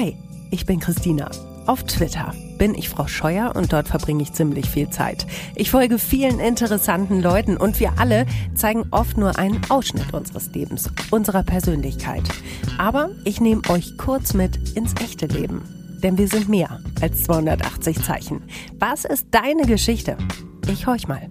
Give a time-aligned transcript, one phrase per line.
[0.00, 0.16] Hi,
[0.50, 1.30] ich bin Christina.
[1.66, 5.26] Auf Twitter bin ich Frau Scheuer und dort verbringe ich ziemlich viel Zeit.
[5.56, 8.24] Ich folge vielen interessanten Leuten und wir alle
[8.54, 12.22] zeigen oft nur einen Ausschnitt unseres Lebens, unserer Persönlichkeit.
[12.78, 15.68] Aber ich nehme euch kurz mit ins echte Leben.
[16.02, 18.44] Denn wir sind mehr als 280 Zeichen.
[18.78, 20.16] Was ist deine Geschichte?
[20.66, 21.28] Ich horch mal.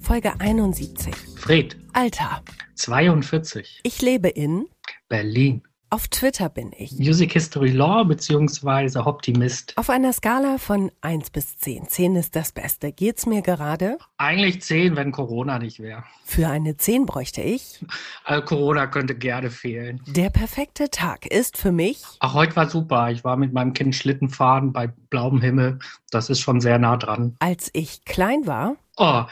[0.00, 1.14] Folge 71.
[1.36, 1.76] Fred.
[1.92, 2.42] Alter.
[2.76, 3.80] 42.
[3.82, 4.64] Ich lebe in
[5.10, 5.65] Berlin.
[5.88, 6.98] Auf Twitter bin ich.
[6.98, 8.98] Music History Law bzw.
[8.98, 9.72] Optimist.
[9.76, 11.86] Auf einer Skala von 1 bis 10.
[11.86, 12.90] 10 ist das Beste.
[12.90, 13.98] Geht's mir gerade?
[14.18, 16.02] Eigentlich 10, wenn Corona nicht wäre.
[16.24, 17.84] Für eine 10 bräuchte ich.
[18.24, 20.02] Also Corona könnte gerne fehlen.
[20.08, 22.02] Der perfekte Tag ist für mich.
[22.18, 23.12] Ach, heute war super.
[23.12, 25.78] Ich war mit meinem Kind Schlitten fahren bei blauem Himmel.
[26.10, 27.36] Das ist schon sehr nah dran.
[27.38, 28.74] Als ich klein war.
[28.96, 29.22] Oh,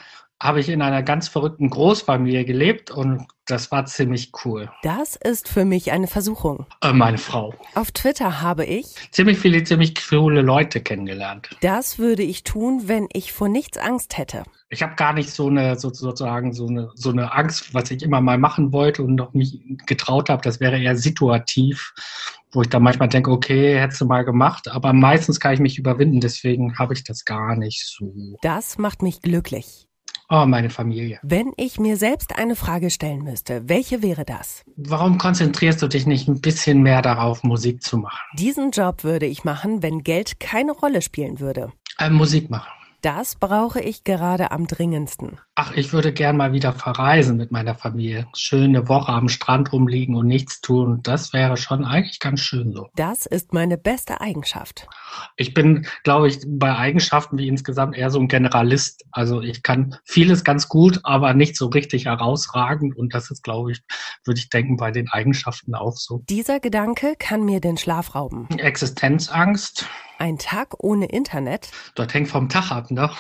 [0.42, 4.70] habe ich in einer ganz verrückten Großfamilie gelebt und das war ziemlich cool.
[4.82, 6.66] Das ist für mich eine Versuchung.
[6.82, 7.54] Äh, meine Frau.
[7.74, 11.50] Auf Twitter habe ich ziemlich viele, ziemlich coole Leute kennengelernt.
[11.60, 14.44] Das würde ich tun, wenn ich vor nichts Angst hätte.
[14.70, 18.20] Ich habe gar nicht so eine sozusagen so eine so eine Angst, was ich immer
[18.20, 20.42] mal machen wollte und noch nicht getraut habe.
[20.42, 21.94] Das wäre eher situativ,
[22.52, 25.78] wo ich dann manchmal denke, okay, hättest du mal gemacht, aber meistens kann ich mich
[25.78, 26.20] überwinden.
[26.20, 28.36] Deswegen habe ich das gar nicht so.
[28.42, 29.83] Das macht mich glücklich.
[30.30, 31.18] Oh, meine Familie.
[31.22, 34.64] Wenn ich mir selbst eine Frage stellen müsste, welche wäre das?
[34.76, 38.20] Warum konzentrierst du dich nicht ein bisschen mehr darauf, Musik zu machen?
[38.38, 41.72] Diesen Job würde ich machen, wenn Geld keine Rolle spielen würde.
[41.98, 42.70] Äh, Musik machen.
[43.04, 45.38] Das brauche ich gerade am dringendsten.
[45.56, 48.26] Ach, ich würde gern mal wieder verreisen mit meiner Familie.
[48.34, 51.00] Schöne Woche am Strand rumliegen und nichts tun.
[51.02, 52.88] Das wäre schon eigentlich ganz schön so.
[52.96, 54.88] Das ist meine beste Eigenschaft.
[55.36, 59.04] Ich bin, glaube ich, bei Eigenschaften wie insgesamt eher so ein Generalist.
[59.12, 62.96] Also ich kann vieles ganz gut, aber nicht so richtig herausragend.
[62.96, 63.82] Und das ist, glaube ich,
[64.24, 66.22] würde ich denken, bei den Eigenschaften auch so.
[66.30, 68.48] Dieser Gedanke kann mir den Schlaf rauben.
[68.56, 69.86] Existenzangst.
[70.18, 71.70] Ein Tag ohne Internet?
[71.94, 73.10] Das hängt vom Tag ab, ne?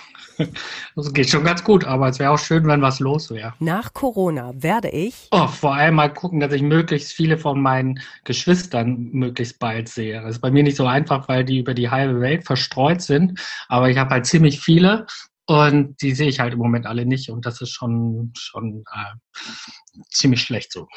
[0.96, 3.54] Das geht schon ganz gut, aber es wäre auch schön, wenn was los wäre.
[3.58, 5.28] Nach Corona werde ich.
[5.30, 10.20] Oh, vor allem mal gucken, dass ich möglichst viele von meinen Geschwistern möglichst bald sehe.
[10.22, 13.40] Das ist bei mir nicht so einfach, weil die über die halbe Welt verstreut sind.
[13.68, 15.06] Aber ich habe halt ziemlich viele
[15.46, 20.00] und die sehe ich halt im Moment alle nicht und das ist schon, schon äh,
[20.10, 20.88] ziemlich schlecht so.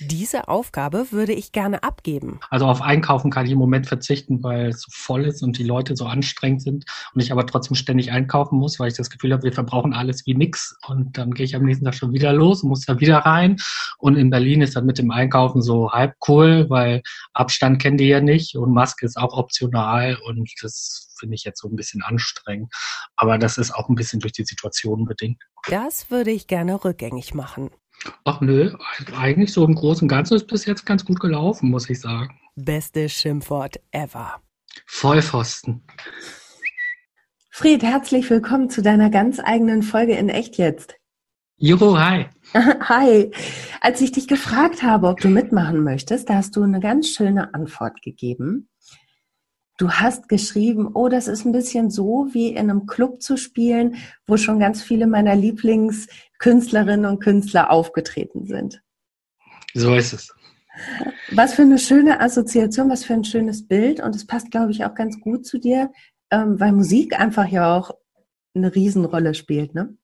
[0.00, 2.40] Diese Aufgabe würde ich gerne abgeben.
[2.50, 5.64] Also auf Einkaufen kann ich im Moment verzichten, weil es so voll ist und die
[5.64, 9.32] Leute so anstrengend sind und ich aber trotzdem ständig einkaufen muss, weil ich das Gefühl
[9.32, 12.32] habe, wir verbrauchen alles wie nix und dann gehe ich am nächsten Tag schon wieder
[12.34, 13.56] los und muss da wieder rein.
[13.96, 18.08] Und in Berlin ist dann mit dem Einkaufen so halb cool, weil Abstand kennen die
[18.08, 22.02] ja nicht und Maske ist auch optional und das finde ich jetzt so ein bisschen
[22.02, 22.72] anstrengend.
[23.16, 25.42] Aber das ist auch ein bisschen durch die Situation bedingt.
[25.68, 27.70] Das würde ich gerne rückgängig machen.
[28.24, 28.76] Ach nö,
[29.16, 32.38] eigentlich so im Großen und Ganzen ist bis jetzt ganz gut gelaufen, muss ich sagen.
[32.56, 34.40] Beste Schimpfwort ever.
[34.86, 35.86] Vollpfosten.
[37.50, 40.96] Fried, herzlich willkommen zu deiner ganz eigenen Folge in Echt jetzt.
[41.56, 42.26] Juhu, hi.
[42.52, 43.30] Hi.
[43.80, 47.54] Als ich dich gefragt habe, ob du mitmachen möchtest, da hast du eine ganz schöne
[47.54, 48.68] Antwort gegeben.
[49.76, 53.96] Du hast geschrieben, oh, das ist ein bisschen so, wie in einem Club zu spielen,
[54.26, 58.82] wo schon ganz viele meiner Lieblingskünstlerinnen und Künstler aufgetreten sind.
[59.74, 60.34] So ist es.
[61.32, 64.00] Was für eine schöne Assoziation, was für ein schönes Bild.
[64.00, 65.90] Und es passt, glaube ich, auch ganz gut zu dir,
[66.30, 67.90] ähm, weil Musik einfach ja auch
[68.54, 69.96] eine Riesenrolle spielt, ne?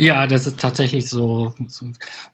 [0.00, 1.52] Ja, das ist tatsächlich so.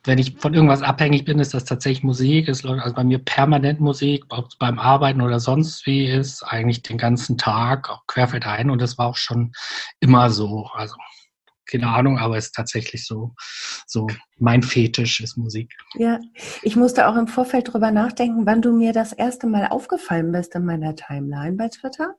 [0.04, 2.48] Wenn ich von irgendwas abhängig bin, ist das tatsächlich Musik.
[2.48, 6.44] Es läuft also bei mir permanent Musik, ob es beim Arbeiten oder sonst wie ist,
[6.44, 8.70] eigentlich den ganzen Tag, auch querfeld ein.
[8.70, 9.50] Und das war auch schon
[9.98, 10.68] immer so.
[10.74, 10.94] Also
[11.68, 13.34] keine Ahnung, aber es ist tatsächlich so,
[13.88, 14.06] so
[14.38, 15.74] mein Fetisch ist Musik.
[15.94, 16.20] Ja,
[16.62, 20.54] ich musste auch im Vorfeld drüber nachdenken, wann du mir das erste Mal aufgefallen bist
[20.54, 22.14] in meiner Timeline bei Twitter.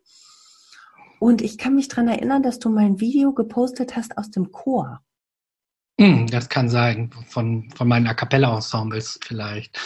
[1.20, 5.00] Und ich kann mich daran erinnern, dass du mein Video gepostet hast aus dem Chor.
[6.00, 9.80] Hm, das kann sein, von, von meinen A Cappella-Ensembles vielleicht.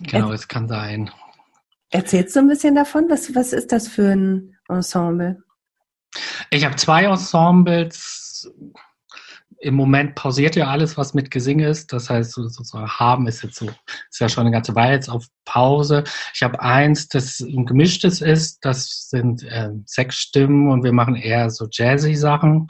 [0.00, 1.10] Genau, es kann sein.
[1.90, 3.06] Erzählst du ein bisschen davon?
[3.08, 5.42] Was, was ist das für ein Ensemble?
[6.50, 8.50] Ich habe zwei Ensembles
[9.62, 11.92] im Moment pausiert ja alles, was mit Gesing ist.
[11.92, 15.26] Das heißt, sozusagen haben ist jetzt so, ist ja schon eine ganze Weile jetzt auf
[15.44, 16.02] Pause.
[16.34, 18.58] Ich habe eins, das ein gemischtes ist.
[18.64, 22.66] Das sind äh, sechs Stimmen und wir machen eher so jazzy Sachen.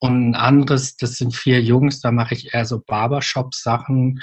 [0.00, 4.20] Und ein anderes, das sind vier Jungs, da mache ich eher so Barbershop-Sachen.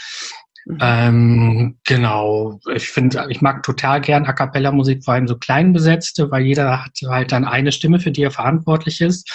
[0.66, 0.78] Mhm.
[0.82, 2.60] Ähm, genau.
[2.74, 6.44] Ich finde, ich mag total gern A cappella Musik, vor allem so klein besetzte, weil
[6.44, 9.30] jeder hat halt dann eine Stimme, für die er verantwortlich ist.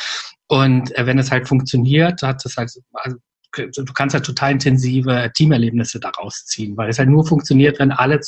[0.48, 3.16] Und äh, wenn es halt funktioniert, hat es halt, also
[3.56, 8.20] du kannst ja total intensive Teamerlebnisse daraus ziehen, weil es halt nur funktioniert, wenn alle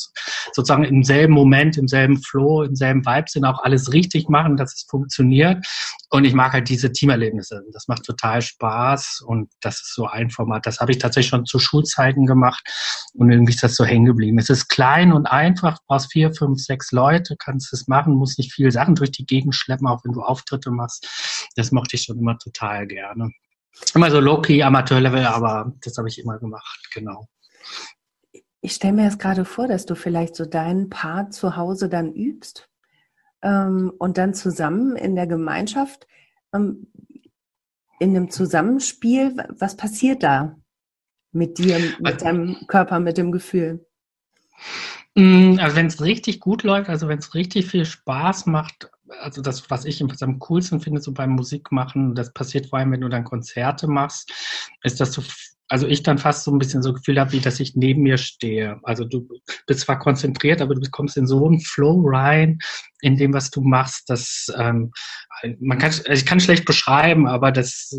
[0.52, 4.56] sozusagen im selben Moment, im selben Flow, im selben Vibe sind, auch alles richtig machen,
[4.56, 5.66] dass es funktioniert.
[6.10, 7.62] Und ich mag halt diese Teamerlebnisse.
[7.72, 10.66] Das macht total Spaß und das ist so ein Format.
[10.66, 12.62] Das habe ich tatsächlich schon zu Schulzeiten gemacht
[13.14, 14.38] und irgendwie ist das so hängen geblieben.
[14.38, 18.52] Es ist klein und einfach, brauchst vier, fünf, sechs Leute, kannst es machen, musst nicht
[18.52, 21.48] viele Sachen durch die Gegend schleppen, auch wenn du Auftritte machst.
[21.56, 23.30] Das mochte ich schon immer total gerne.
[23.94, 27.28] Immer so low-key, Amateurlevel, aber das habe ich immer gemacht, genau.
[28.60, 32.12] Ich stelle mir jetzt gerade vor, dass du vielleicht so deinen Part zu Hause dann
[32.12, 32.68] übst
[33.42, 36.06] ähm, und dann zusammen in der Gemeinschaft,
[36.52, 36.88] ähm,
[38.00, 40.56] in einem Zusammenspiel, was passiert da
[41.32, 43.86] mit dir, mit also, deinem Körper, mit dem Gefühl?
[45.14, 48.90] Mm, also wenn es richtig gut läuft, also wenn es richtig viel Spaß macht,
[49.20, 53.00] also das, was ich am coolsten finde, so beim Musikmachen, das passiert vor allem, wenn
[53.00, 54.32] du dann Konzerte machst,
[54.82, 55.22] ist, dass du,
[55.68, 58.18] also ich dann fast so ein bisschen so Gefühl habe, wie dass ich neben mir
[58.18, 58.78] stehe.
[58.82, 59.28] Also du
[59.66, 62.58] bist zwar konzentriert, aber du kommst in so einen Flow rein,
[63.00, 64.92] in dem, was du machst, dass ähm,
[65.60, 67.94] man kann, ich kann schlecht beschreiben, aber das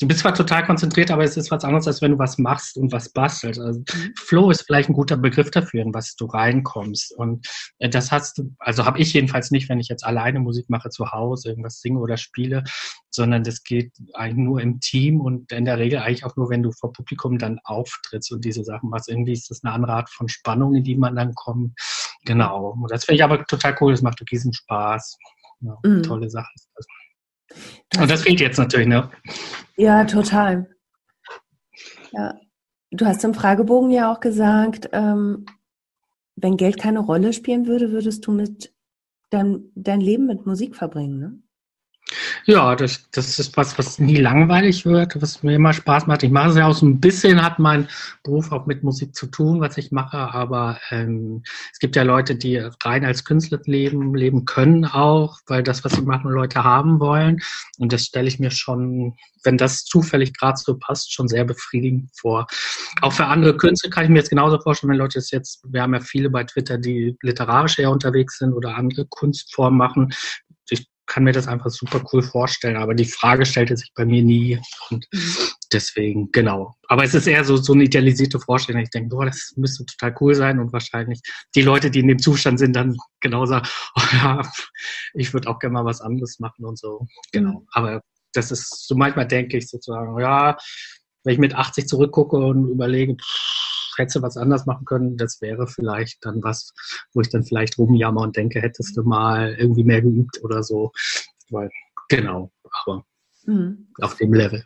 [0.00, 2.78] du bist zwar total konzentriert, aber es ist was anderes, als wenn du was machst
[2.78, 3.60] und was bastelst.
[3.60, 4.14] Also mhm.
[4.16, 7.14] Flow ist vielleicht ein guter Begriff dafür, in was du reinkommst.
[7.16, 7.46] Und
[7.78, 10.88] äh, das hast du, also habe ich jedenfalls nicht, wenn ich jetzt alleine Musik mache
[10.88, 12.64] zu Hause, irgendwas singe oder spiele,
[13.10, 16.62] sondern das geht eigentlich nur im Team und in der Regel eigentlich auch nur, wenn
[16.62, 19.10] du vor Publikum dann auftrittst und diese Sachen machst.
[19.10, 21.78] Irgendwie ist das eine andere Art von Spannung, in die man dann kommt.
[22.24, 22.70] Genau.
[22.70, 23.92] Und das finde ich aber total cool.
[23.92, 25.18] Das macht riesen Spaß.
[25.60, 26.02] Ja, mhm.
[26.02, 26.48] Tolle Sache.
[27.98, 29.10] Und das fehlt jetzt natürlich, ne?
[29.76, 30.68] Ja, total.
[32.12, 32.38] Ja.
[32.92, 35.46] Du hast im Fragebogen ja auch gesagt, ähm,
[36.36, 38.74] wenn Geld keine Rolle spielen würde, würdest du mit
[39.30, 41.38] dein, dein Leben mit Musik verbringen, ne?
[42.46, 46.22] Ja, das, das ist was, was nie langweilig wird, was mir immer Spaß macht.
[46.22, 47.88] Ich mache es ja auch so ein bisschen, hat mein
[48.22, 51.42] Beruf auch mit Musik zu tun, was ich mache, aber ähm,
[51.72, 55.92] es gibt ja Leute, die rein als Künstler leben, leben können auch, weil das, was
[55.92, 57.40] sie machen, Leute haben wollen.
[57.78, 62.10] Und das stelle ich mir schon, wenn das zufällig gerade so passt, schon sehr befriedigend
[62.18, 62.46] vor.
[63.02, 65.82] Auch für andere Künstler kann ich mir jetzt genauso vorstellen, wenn Leute es jetzt, wir
[65.82, 70.12] haben ja viele bei Twitter, die literarisch eher unterwegs sind oder andere Kunstformen machen,
[71.10, 74.60] kann mir das einfach super cool vorstellen, aber die Frage stellte sich bei mir nie
[74.90, 75.48] und mhm.
[75.72, 76.76] deswegen, genau.
[76.86, 78.80] Aber es ist eher so, so eine idealisierte Vorstellung.
[78.80, 81.20] Ich denke, boah, das müsste total cool sein und wahrscheinlich
[81.56, 83.66] die Leute, die in dem Zustand sind, dann genau sagen,
[83.96, 84.42] oh ja,
[85.14, 87.08] ich würde auch gerne mal was anderes machen und so.
[87.32, 87.60] Genau.
[87.60, 87.66] Mhm.
[87.72, 88.02] Aber
[88.32, 90.56] das ist, so manchmal denke ich sozusagen, ja,
[91.24, 93.69] wenn ich mit 80 zurückgucke und überlege, pff,
[94.00, 96.72] hätte was anders machen können, das wäre vielleicht dann was,
[97.14, 100.92] wo ich dann vielleicht rumjammer und denke, hättest du mal irgendwie mehr geübt oder so.
[101.50, 101.70] Weil,
[102.08, 102.50] genau,
[102.84, 103.04] aber
[103.44, 103.88] mhm.
[104.00, 104.64] auf dem Level.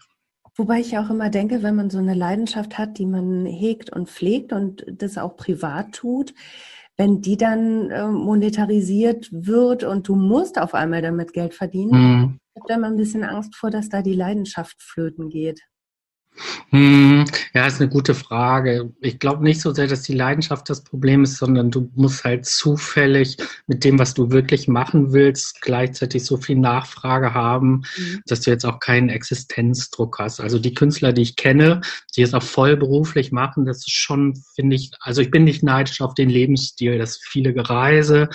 [0.56, 4.08] Wobei ich auch immer denke, wenn man so eine Leidenschaft hat, die man hegt und
[4.08, 6.32] pflegt und das auch privat tut,
[6.96, 12.40] wenn die dann äh, monetarisiert wird und du musst auf einmal damit Geld verdienen, mhm.
[12.54, 15.60] ich habe da immer ein bisschen Angst vor, dass da die Leidenschaft flöten geht.
[16.70, 18.92] Hm, ja, ist eine gute Frage.
[19.00, 22.46] Ich glaube nicht so sehr, dass die Leidenschaft das Problem ist, sondern du musst halt
[22.46, 23.36] zufällig
[23.66, 28.20] mit dem, was du wirklich machen willst, gleichzeitig so viel Nachfrage haben, mhm.
[28.26, 30.40] dass du jetzt auch keinen Existenzdruck hast.
[30.40, 31.80] Also die Künstler, die ich kenne,
[32.16, 36.00] die es auch vollberuflich machen, das ist schon, finde ich, also ich bin nicht neidisch
[36.00, 38.28] auf den Lebensstil, das viele Gereise,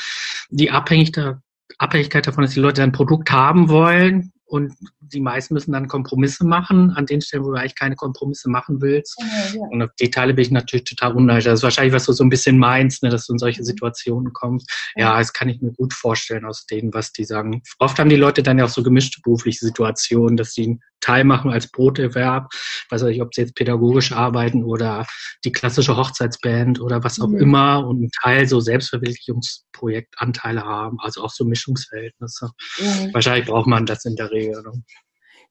[0.50, 1.42] die abhängig da,
[1.78, 6.46] Abhängigkeit davon, dass die Leute ein Produkt haben wollen und die meisten müssen dann Kompromisse
[6.46, 9.16] machen an den Stellen, wo du eigentlich keine Kompromisse machen willst.
[9.20, 9.68] Ja, ja.
[9.70, 11.46] Und auf die Teile bin ich natürlich total unneidisch.
[11.46, 14.34] Das ist wahrscheinlich, was du so ein bisschen meinst, ne, dass du in solche Situationen
[14.34, 14.68] kommst.
[14.96, 15.18] Ja.
[15.18, 17.62] das kann ich mir gut vorstellen aus denen, was die sagen.
[17.78, 21.52] Oft haben die Leute dann ja auch so gemischte berufliche Situationen, dass sie Teil machen
[21.52, 22.50] als Broterwerb.
[22.52, 25.06] Ich weiß nicht, ob sie jetzt pädagogisch arbeiten oder
[25.46, 27.40] die klassische Hochzeitsband oder was auch mhm.
[27.40, 32.50] immer und einen Teil so Selbstverwirklichungsprojektanteile haben, also auch so Mischungsverhältnisse.
[32.80, 33.14] Mhm.
[33.14, 34.64] Wahrscheinlich braucht man das in der Regel.
[34.64, 34.84] Ne?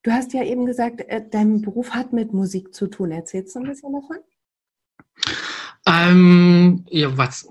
[0.02, 3.10] Du hast ja eben gesagt, äh, dein Beruf hat mit Musik zu tun.
[3.10, 4.18] Erzählst du ein bisschen davon?
[5.86, 7.48] Ähm, ja, was,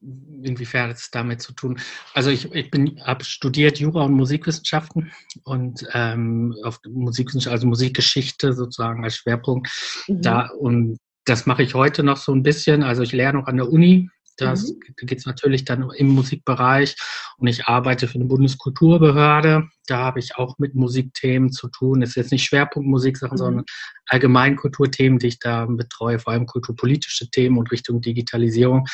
[0.00, 1.80] inwiefern hat es damit zu tun?
[2.14, 5.10] Also ich, ich bin, habe studiert Jura und Musikwissenschaften
[5.44, 9.68] und ähm, auf Musikwissenschaft, also Musikgeschichte sozusagen als Schwerpunkt.
[10.06, 10.22] Mhm.
[10.22, 12.82] Da und das mache ich heute noch so ein bisschen.
[12.82, 15.06] Also ich lerne auch an der Uni das mhm.
[15.06, 16.96] geht es natürlich dann im Musikbereich
[17.38, 19.68] und ich arbeite für eine Bundeskulturbehörde.
[19.86, 22.00] Da habe ich auch mit Musikthemen zu tun.
[22.00, 23.38] Das ist jetzt nicht Schwerpunkt Musiksachen, mhm.
[23.38, 23.64] sondern
[24.08, 28.86] Allgemeinkulturthemen, die ich da betreue, vor allem kulturpolitische Themen und Richtung Digitalisierung.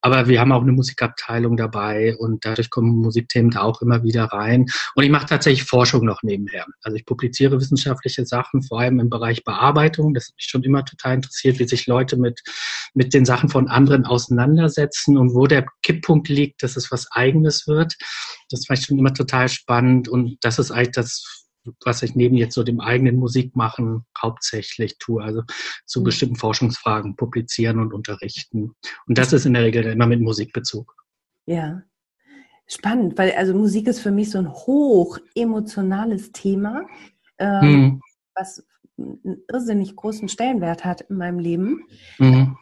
[0.00, 4.24] Aber wir haben auch eine Musikabteilung dabei und dadurch kommen Musikthemen da auch immer wieder
[4.24, 4.66] rein.
[4.94, 6.66] Und ich mache tatsächlich Forschung noch nebenher.
[6.82, 10.14] Also ich publiziere wissenschaftliche Sachen, vor allem im Bereich Bearbeitung.
[10.14, 12.40] Das hat mich schon immer total interessiert, wie sich Leute mit,
[12.94, 17.66] mit den Sachen von anderen auseinandersetzen und wo der Kipppunkt liegt, dass es was Eigenes
[17.66, 17.94] wird.
[18.50, 21.41] Das fand ich schon immer total spannend und das ist eigentlich das
[21.84, 25.42] was ich neben jetzt so dem eigenen Musikmachen hauptsächlich tue, also
[25.86, 26.04] zu mhm.
[26.04, 28.72] bestimmten Forschungsfragen publizieren und unterrichten.
[29.06, 30.94] Und das ist in der Regel immer mit Musikbezug.
[31.46, 31.82] Ja,
[32.66, 36.86] spannend, weil also Musik ist für mich so ein hoch emotionales Thema,
[37.38, 38.00] ähm, mhm.
[38.34, 38.64] was
[38.98, 41.84] einen irrsinnig großen Stellenwert hat in meinem Leben.
[42.18, 42.56] Mhm.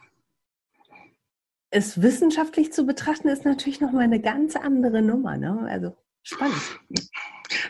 [1.73, 5.37] Es wissenschaftlich zu betrachten, ist natürlich nochmal eine ganz andere Nummer.
[5.37, 5.65] Ne?
[5.69, 6.61] Also spannend.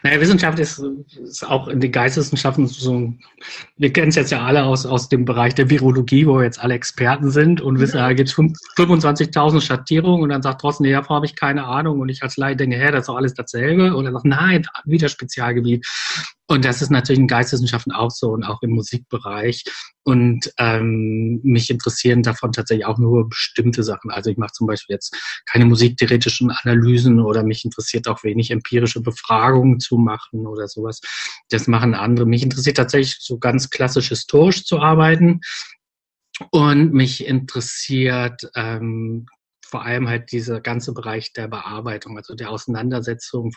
[0.04, 0.82] Naja, Wissenschaft ist,
[1.24, 3.14] ist auch in den Geisteswissenschaften so,
[3.78, 6.60] wir kennen es jetzt ja alle aus, aus dem Bereich der Virologie, wo wir jetzt
[6.60, 10.94] alle Experten sind und wissen, da gibt es 25.000 Schattierungen und dann sagt trotzdem, nee,
[10.94, 13.34] davor habe ich keine Ahnung und ich als Laie denke, hä, das ist doch alles
[13.34, 15.86] dasselbe und er sagt, nein, wieder Spezialgebiet.
[16.52, 19.64] Und das ist natürlich in Geisteswissenschaften auch so und auch im Musikbereich.
[20.04, 24.12] Und ähm, mich interessieren davon tatsächlich auch nur bestimmte Sachen.
[24.12, 29.00] Also ich mache zum Beispiel jetzt keine musiktheoretischen Analysen oder mich interessiert auch wenig empirische
[29.00, 31.02] Befragungen zu machen oder sowas.
[31.50, 32.26] Das machen andere.
[32.26, 35.42] Mich interessiert tatsächlich so ganz klassisch historisch zu arbeiten.
[36.52, 39.28] Und mich interessiert ähm,
[39.72, 43.54] vor allem halt dieser ganze Bereich der Bearbeitung, also der Auseinandersetzung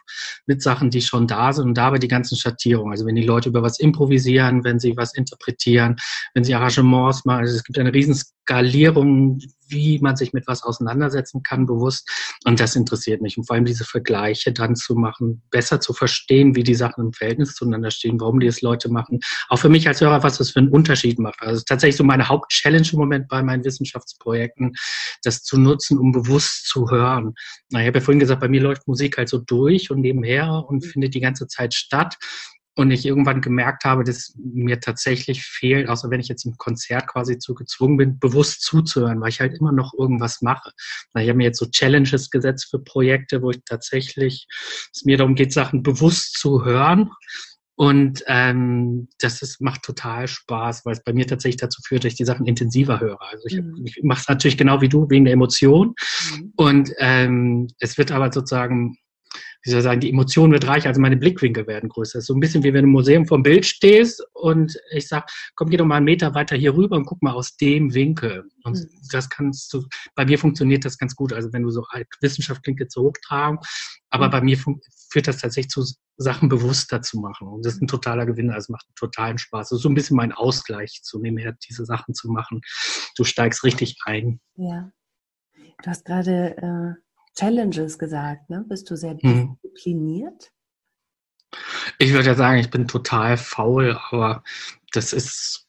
[0.46, 2.92] mit Sachen, die schon da sind und dabei die ganzen Schattierungen.
[2.92, 5.96] Also wenn die Leute über was improvisieren, wenn sie was interpretieren,
[6.32, 7.40] wenn sie Arrangements machen.
[7.40, 12.08] Also es gibt eine riesen Skalierung, wie man sich mit was auseinandersetzen kann, bewusst.
[12.44, 13.36] Und das interessiert mich.
[13.38, 17.12] Und vor allem diese Vergleiche dann zu machen, besser zu verstehen, wie die Sachen im
[17.12, 19.20] Verhältnis zueinander stehen, warum die es Leute machen.
[19.48, 21.40] Auch für mich als Hörer, was das für einen Unterschied macht.
[21.40, 24.74] Also tatsächlich so meine Hauptchallenge im Moment bei meinen Wissenschaftsprojekten,
[25.22, 27.34] das zu nutzen, um bewusst zu hören.
[27.70, 30.64] Na, ich habe ja vorhin gesagt, bei mir läuft Musik halt so durch und nebenher
[30.66, 32.16] und findet die ganze Zeit statt
[32.76, 37.06] und ich irgendwann gemerkt habe, dass mir tatsächlich fehlt, außer wenn ich jetzt im Konzert
[37.06, 40.72] quasi zu gezwungen bin, bewusst zuzuhören, weil ich halt immer noch irgendwas mache.
[41.16, 44.48] Ich habe mir jetzt so Challenges gesetzt für Projekte, wo ich tatsächlich,
[44.92, 47.10] es mir darum geht, Sachen bewusst zu hören.
[47.76, 52.12] Und ähm, das ist, macht total Spaß, weil es bei mir tatsächlich dazu führt, dass
[52.12, 53.20] ich die Sachen intensiver höre.
[53.20, 53.82] Also ich, mhm.
[53.84, 55.94] ich mache es natürlich genau wie du, wegen der Emotion.
[56.36, 56.52] Mhm.
[56.56, 58.96] Und ähm, es wird aber sozusagen
[59.64, 62.20] wie soll ich sagen, die Emotion wird reicher, also meine Blickwinkel werden größer.
[62.20, 65.70] so ein bisschen wie wenn du im Museum vom Bild stehst und ich sag, komm,
[65.70, 68.44] geh doch mal einen Meter weiter hier rüber und guck mal aus dem Winkel.
[68.62, 68.88] Und mhm.
[69.10, 71.32] das kannst du, bei mir funktioniert das ganz gut.
[71.32, 71.82] Also wenn du so
[72.20, 73.58] Wissenschaft klingt jetzt so hochtragen,
[74.10, 74.30] aber mhm.
[74.32, 75.82] bei mir führt das tatsächlich zu
[76.18, 77.48] Sachen bewusster zu machen.
[77.48, 79.70] Und das ist ein totaler Gewinn, also macht totalen Spaß.
[79.70, 82.60] Das ist so ein bisschen mein Ausgleich zu nehmen, her, diese Sachen zu machen.
[83.16, 84.40] Du steigst richtig ein.
[84.56, 84.90] Ja.
[85.82, 87.04] Du hast gerade äh
[87.36, 88.64] Challenges gesagt, ne?
[88.68, 89.56] Bist du sehr hm.
[89.62, 90.52] diszipliniert?
[91.98, 94.42] Ich würde ja sagen, ich bin total faul, aber
[94.92, 95.68] das ist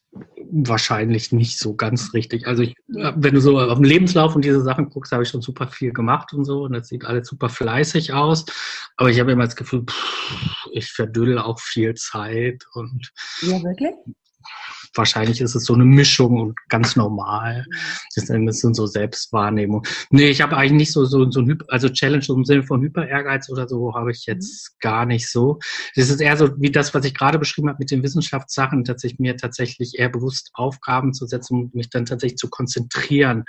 [0.50, 2.46] wahrscheinlich nicht so ganz richtig.
[2.46, 5.42] Also ich, wenn du so auf den Lebenslauf und diese Sachen guckst, habe ich schon
[5.42, 8.46] super viel gemacht und so und das sieht alles super fleißig aus.
[8.96, 13.94] Aber ich habe immer das Gefühl, pff, ich verdülle auch viel Zeit und ja wirklich
[14.94, 17.64] wahrscheinlich ist es so eine Mischung und ganz normal.
[18.14, 19.86] Das sind so Selbstwahrnehmungen.
[20.10, 23.48] Nee, ich habe eigentlich nicht so, so, so ein, also Challenge im Sinne von Hyper-Ehrgeiz
[23.50, 24.76] oder so habe ich jetzt mhm.
[24.80, 25.58] gar nicht so.
[25.94, 29.04] Das ist eher so wie das, was ich gerade beschrieben habe mit den Wissenschaftssachen, dass
[29.04, 33.44] ich mir tatsächlich eher bewusst Aufgaben zu setzen und mich dann tatsächlich zu konzentrieren.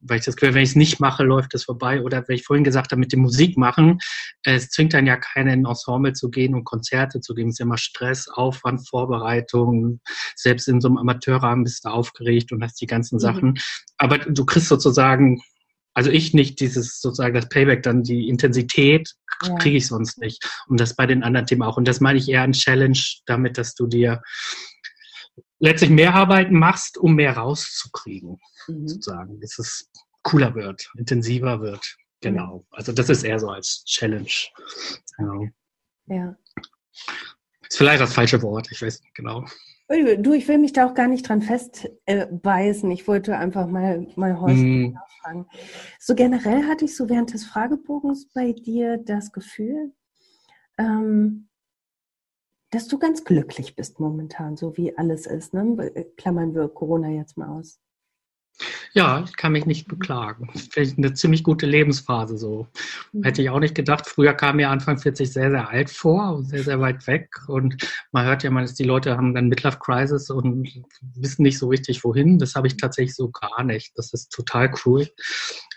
[0.00, 2.02] Weil ich das Gefühl, wenn ich es nicht mache, läuft es vorbei.
[2.02, 3.98] Oder wenn ich vorhin gesagt habe, mit dem Musik machen,
[4.42, 7.48] es zwingt dann ja keiner in ein Ensemble zu gehen und Konzerte zu geben.
[7.48, 10.00] Es ist ja immer Stress, Aufwand, Vorbereitung,
[10.34, 13.20] selbst in so einem Amateurrahmen bist du aufgeregt und hast die ganzen mhm.
[13.20, 13.58] Sachen.
[13.98, 15.42] Aber du kriegst sozusagen,
[15.94, 19.56] also ich nicht dieses sozusagen das Payback, dann die Intensität ja.
[19.56, 20.44] kriege ich sonst nicht.
[20.68, 21.76] Und das bei den anderen Themen auch.
[21.76, 24.22] Und das meine ich eher ein Challenge damit, dass du dir
[25.58, 28.88] letztlich mehr Arbeiten machst, um mehr rauszukriegen, mhm.
[28.88, 29.40] sozusagen.
[29.40, 29.90] Dass es
[30.22, 31.96] cooler wird, intensiver wird.
[32.20, 32.66] Genau.
[32.70, 34.32] Also das ist eher so als Challenge.
[35.16, 35.46] Genau.
[36.06, 36.36] Ja.
[37.68, 39.46] Ist vielleicht das falsche Wort, ich weiß nicht genau.
[39.88, 42.90] Du, ich will mich da auch gar nicht dran festbeißen.
[42.90, 44.92] Ich wollte einfach mal, mal heute mm.
[44.92, 45.46] nachfragen.
[46.00, 49.92] So generell hatte ich so während des Fragebogens bei dir das Gefühl,
[50.76, 51.48] ähm,
[52.70, 55.54] dass du ganz glücklich bist momentan, so wie alles ist.
[55.54, 55.76] Ne?
[56.16, 57.80] Klammern wir Corona jetzt mal aus.
[58.96, 60.48] Ja, ich kann mich nicht beklagen.
[60.74, 62.66] Eine ziemlich gute Lebensphase so.
[63.12, 63.24] Mhm.
[63.24, 64.06] Hätte ich auch nicht gedacht.
[64.06, 67.28] Früher kam mir Anfang 40 sehr, sehr alt vor und sehr, sehr weit weg.
[67.46, 67.76] Und
[68.12, 70.66] man hört ja mal, dass die Leute haben dann Midlife Crisis und
[71.14, 72.38] wissen nicht so richtig wohin.
[72.38, 73.92] Das habe ich tatsächlich so gar nicht.
[73.96, 75.06] Das ist total cool.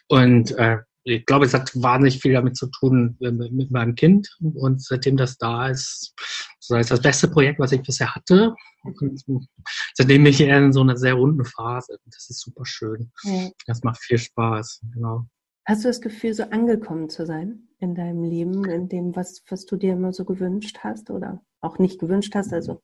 [0.07, 4.29] Und äh, ich glaube, es hat wahnsinnig viel damit zu tun äh, mit meinem Kind.
[4.39, 6.13] Und seitdem das da ist,
[6.75, 8.55] das ist das beste Projekt, was ich bisher hatte.
[8.83, 9.23] Und
[9.93, 11.97] seitdem bin ich eher in so einer sehr runden Phase.
[12.05, 13.11] Das ist super schön.
[13.23, 13.49] Ja.
[13.65, 15.25] Das macht viel Spaß, genau.
[15.65, 19.65] Hast du das Gefühl, so angekommen zu sein in deinem Leben, in dem, was, was
[19.65, 22.53] du dir immer so gewünscht hast oder auch nicht gewünscht hast?
[22.53, 22.81] Also,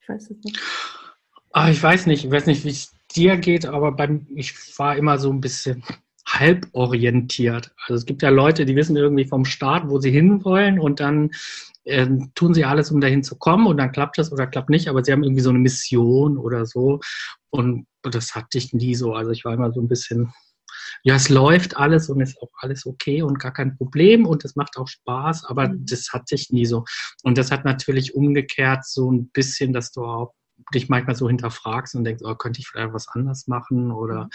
[0.00, 0.60] ich weiß es nicht.
[1.52, 4.96] Ach, ich weiß nicht, ich weiß nicht, wie es dir geht, aber beim, ich war
[4.96, 5.82] immer so ein bisschen
[6.28, 7.72] halborientiert.
[7.86, 11.30] Also es gibt ja Leute, die wissen irgendwie vom Start, wo sie hinwollen und dann
[11.84, 14.88] äh, tun sie alles, um dahin zu kommen und dann klappt das oder klappt nicht,
[14.88, 17.00] aber sie haben irgendwie so eine Mission oder so
[17.50, 19.14] und das hatte ich nie so.
[19.14, 20.32] Also ich war immer so ein bisschen,
[21.02, 24.54] ja, es läuft alles und ist auch alles okay und gar kein Problem und es
[24.54, 25.86] macht auch Spaß, aber mhm.
[25.86, 26.84] das hatte ich nie so.
[27.22, 30.34] Und das hat natürlich umgekehrt so ein bisschen, dass du auch
[30.74, 34.30] dich manchmal so hinterfragst und denkst, oh, könnte ich vielleicht was anders machen oder mhm.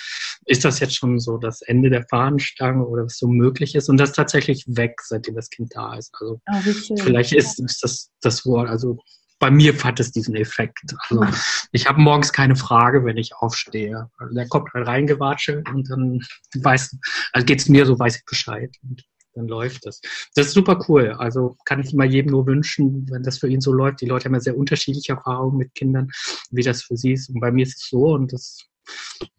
[0.45, 3.97] Ist das jetzt schon so das Ende der Fahnenstange oder was so möglich ist und
[3.97, 6.13] das ist tatsächlich weg, seitdem das Kind da ist.
[6.19, 8.99] Also oh, vielleicht ist, ist das das Wort, also
[9.39, 10.95] bei mir hat es diesen Effekt.
[11.09, 11.25] Also
[11.73, 14.09] ich habe morgens keine Frage, wenn ich aufstehe.
[14.17, 16.21] Also der kommt halt reingewatschelt und dann
[16.55, 16.97] weiß,
[17.33, 18.73] also geht es mir so, weiß ich Bescheid.
[18.83, 19.03] Und
[19.35, 19.99] dann läuft das.
[20.35, 21.11] Das ist super cool.
[21.17, 23.99] Also kann ich immer jedem nur wünschen, wenn das für ihn so läuft.
[23.99, 26.09] Die Leute haben ja sehr unterschiedliche Erfahrungen mit Kindern,
[26.51, 27.29] wie das für sie ist.
[27.29, 28.65] Und bei mir ist es so und das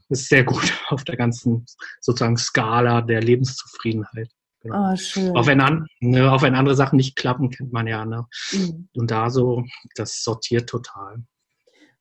[0.09, 1.67] ist sehr gut auf der ganzen
[2.01, 4.31] sozusagen Skala der Lebenszufriedenheit.
[4.61, 4.93] Genau.
[4.93, 5.37] Oh, schön.
[5.37, 8.05] Auch wenn, an, ne, auch wenn andere Sachen nicht klappen, kennt man ja.
[8.05, 8.27] Ne?
[8.53, 8.89] Mhm.
[8.95, 9.63] Und da so,
[9.95, 11.23] das sortiert total.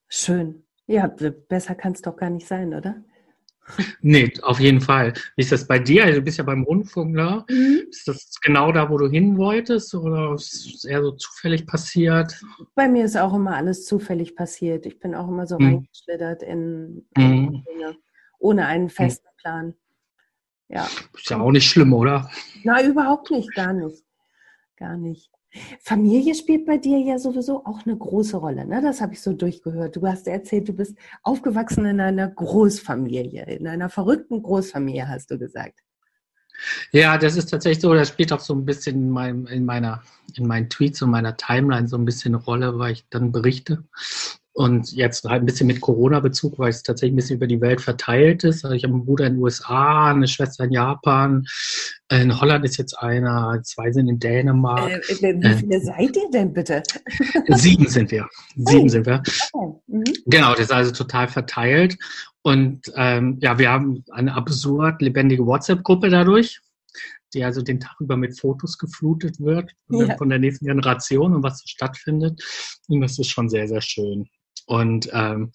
[0.08, 0.64] Schön.
[0.86, 3.04] Ja, besser kann es doch gar nicht sein, oder?
[4.02, 5.14] Nee, auf jeden Fall.
[5.36, 6.04] Wie ist das bei dir?
[6.04, 7.46] Also, du bist ja beim Rundfunk da.
[7.50, 7.84] Mhm.
[7.90, 12.40] Ist das genau da, wo du hin wolltest oder ist es eher so zufällig passiert?
[12.76, 14.86] Bei mir ist auch immer alles zufällig passiert.
[14.86, 15.66] Ich bin auch immer so mhm.
[15.66, 17.64] reingeschlittert in, mhm.
[17.70, 17.98] Dinge,
[18.40, 18.90] ohne einen mhm.
[18.90, 19.74] festen Plan.
[20.68, 20.88] Ja.
[21.14, 22.30] Ist ja auch nicht schlimm, oder?
[22.64, 24.04] Na, überhaupt nicht, gar nicht.
[24.78, 25.30] Gar nicht.
[25.80, 28.66] Familie spielt bei dir ja sowieso auch eine große Rolle.
[28.66, 28.82] Ne?
[28.82, 29.96] Das habe ich so durchgehört.
[29.96, 35.38] Du hast erzählt, du bist aufgewachsen in einer Großfamilie, in einer verrückten Großfamilie, hast du
[35.38, 35.80] gesagt.
[36.92, 37.94] Ja, das ist tatsächlich so.
[37.94, 40.04] Das spielt auch so ein bisschen in, meinem, in, meiner,
[40.36, 43.84] in meinen Tweets und meiner Timeline so ein bisschen eine Rolle, weil ich dann berichte.
[44.56, 47.82] Und jetzt halt ein bisschen mit Corona-Bezug, weil es tatsächlich ein bisschen über die Welt
[47.82, 48.64] verteilt ist.
[48.64, 51.48] Also ich habe einen Bruder in den USA, eine Schwester in Japan,
[52.12, 54.92] in Holland ist jetzt einer, zwei sind in Dänemark.
[54.92, 56.84] Äh, äh wie äh, viele äh, seid ihr denn bitte?
[57.48, 58.28] Sieben sind wir.
[58.56, 58.90] Sieben oh.
[58.90, 59.24] sind wir.
[59.52, 59.80] Okay.
[59.88, 60.04] Mhm.
[60.28, 61.98] Genau, das ist also total verteilt.
[62.44, 66.62] Und ähm, ja, wir haben eine absurd lebendige WhatsApp-Gruppe dadurch
[67.34, 70.16] die also den Tag über mit Fotos geflutet wird ja.
[70.18, 72.44] von der nächsten Generation und was so stattfindet.
[72.88, 74.30] Und das ist schon sehr, sehr schön.
[74.66, 75.52] Und ähm,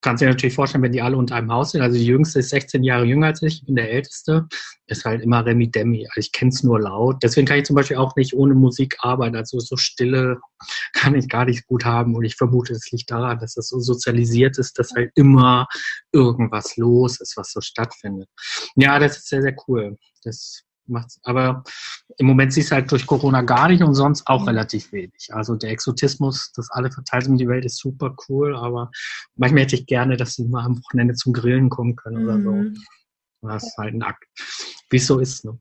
[0.00, 1.82] kannst dir natürlich vorstellen, wenn die alle unter einem Haus sind.
[1.82, 4.46] Also die Jüngste ist 16 Jahre jünger als ich, ich bin der Älteste.
[4.86, 6.06] Ist halt immer Remi Demi.
[6.06, 7.22] Also ich kenne es nur laut.
[7.22, 9.36] Deswegen kann ich zum Beispiel auch nicht ohne Musik arbeiten.
[9.36, 10.40] Also so Stille
[10.94, 12.14] kann ich gar nicht gut haben.
[12.16, 15.66] Und ich vermute, es liegt daran, dass das so sozialisiert ist, dass halt immer
[16.12, 18.28] irgendwas los ist, was so stattfindet.
[18.76, 19.96] Ja, das ist sehr, sehr cool.
[20.24, 21.20] Das macht's.
[21.22, 21.62] Aber
[22.18, 24.48] im Moment siehst du halt durch Corona gar nicht und sonst auch mhm.
[24.48, 25.28] relativ wenig.
[25.30, 28.90] Also der Exotismus, das alle verteilt sind die Welt, ist super cool, aber
[29.36, 32.52] manchmal hätte ich gerne, dass sie mal am Wochenende zum Grillen kommen können oder so.
[32.52, 32.76] Mhm.
[33.42, 34.24] Das ist halt ein Akt.
[34.90, 35.44] Wie es so ist.
[35.44, 35.58] Ne?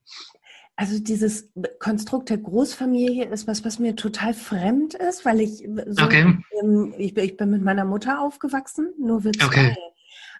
[0.75, 6.03] Also dieses Konstrukt der Großfamilie ist was, was mir total fremd ist, weil ich so,
[6.03, 6.37] okay.
[6.61, 9.45] ähm, ich, ich, bin mit meiner Mutter aufgewachsen, nur wir zwei.
[9.45, 9.75] Okay.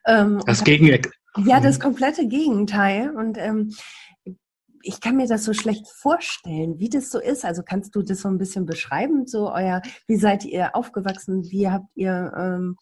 [0.06, 1.12] Ähm, das Gegenteil.
[1.46, 1.82] Ja, das mhm.
[1.82, 3.10] komplette Gegenteil.
[3.16, 3.74] Und ähm,
[4.82, 7.46] ich kann mir das so schlecht vorstellen, wie das so ist.
[7.46, 11.70] Also kannst du das so ein bisschen beschreiben, so euer, wie seid ihr aufgewachsen, wie
[11.70, 12.78] habt ihr ähm,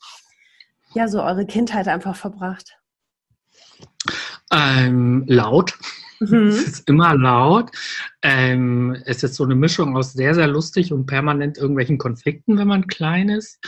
[0.94, 2.78] ja so eure Kindheit einfach verbracht?
[4.52, 5.78] Ähm, laut.
[6.20, 6.48] Mhm.
[6.48, 7.72] Es ist immer laut.
[8.22, 12.68] Ähm, es ist so eine Mischung aus sehr, sehr lustig und permanent irgendwelchen Konflikten, wenn
[12.68, 13.60] man klein ist.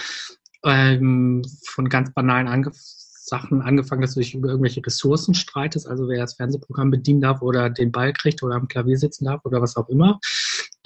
[0.64, 6.08] Ähm, von ganz banalen angefangen Sachen angefangen, dass du dich über irgendwelche Ressourcen streitest, also
[6.08, 9.62] wer das Fernsehprogramm bedienen darf oder den Ball kriegt oder am Klavier sitzen darf oder
[9.62, 10.20] was auch immer.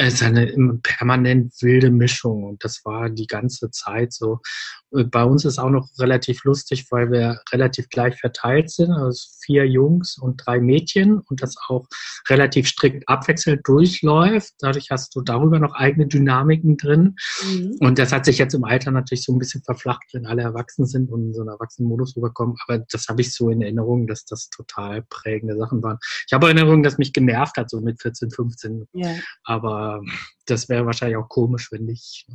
[0.03, 4.39] Es ist eine permanent wilde Mischung und das war die ganze Zeit so.
[4.89, 8.91] Bei uns ist auch noch relativ lustig, weil wir relativ gleich verteilt sind.
[8.91, 11.85] Also vier Jungs und drei Mädchen und das auch
[12.29, 14.53] relativ strikt abwechselnd durchläuft.
[14.59, 17.15] Dadurch hast du darüber noch eigene Dynamiken drin.
[17.45, 17.77] Mhm.
[17.79, 20.87] Und das hat sich jetzt im Alter natürlich so ein bisschen verflacht, wenn alle erwachsen
[20.87, 22.55] sind und in so einen Erwachsenenmodus rüberkommen.
[22.67, 25.99] Aber das habe ich so in Erinnerung, dass das total prägende Sachen waren.
[26.25, 28.87] Ich habe Erinnerung, dass mich genervt hat, so mit 14, 15.
[28.93, 29.15] Ja.
[29.43, 29.90] Aber
[30.45, 32.27] das wäre wahrscheinlich auch komisch, wenn nicht.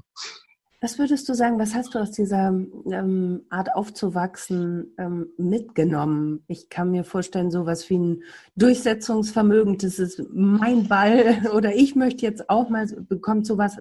[0.80, 6.44] Was würdest du sagen, was hast du aus dieser ähm, Art aufzuwachsen ähm, mitgenommen?
[6.48, 8.22] Ich kann mir vorstellen, sowas wie ein
[8.56, 13.78] Durchsetzungsvermögen, das ist mein Ball oder ich möchte jetzt auch mal, bekommt sowas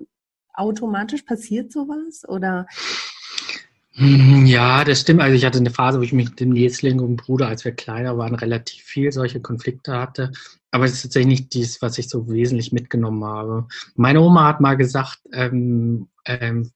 [0.53, 2.23] automatisch, passiert sowas?
[2.27, 2.65] Oder
[3.97, 5.21] ja, das stimmt.
[5.21, 8.17] Also ich hatte eine Phase, wo ich mit dem Niesling und Bruder, als wir kleiner
[8.17, 10.31] waren, relativ viel solche Konflikte hatte.
[10.71, 13.67] Aber es ist tatsächlich nicht dies, was ich so wesentlich mitgenommen habe.
[13.95, 16.71] Meine Oma hat mal gesagt, ähm, ähm,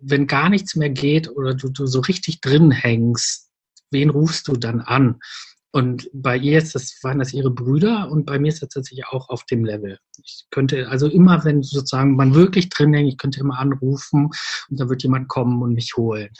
[0.00, 3.48] wenn gar nichts mehr geht oder du, du so richtig drin hängst,
[3.90, 5.20] wen rufst du dann an?
[5.70, 9.06] Und bei ihr ist das, waren das ihre Brüder und bei mir ist das tatsächlich
[9.08, 9.98] auch auf dem Level.
[10.22, 14.30] Ich könnte, also immer, wenn sozusagen man wirklich drin hängt, ich könnte immer anrufen
[14.70, 16.30] und dann wird jemand kommen und mich holen.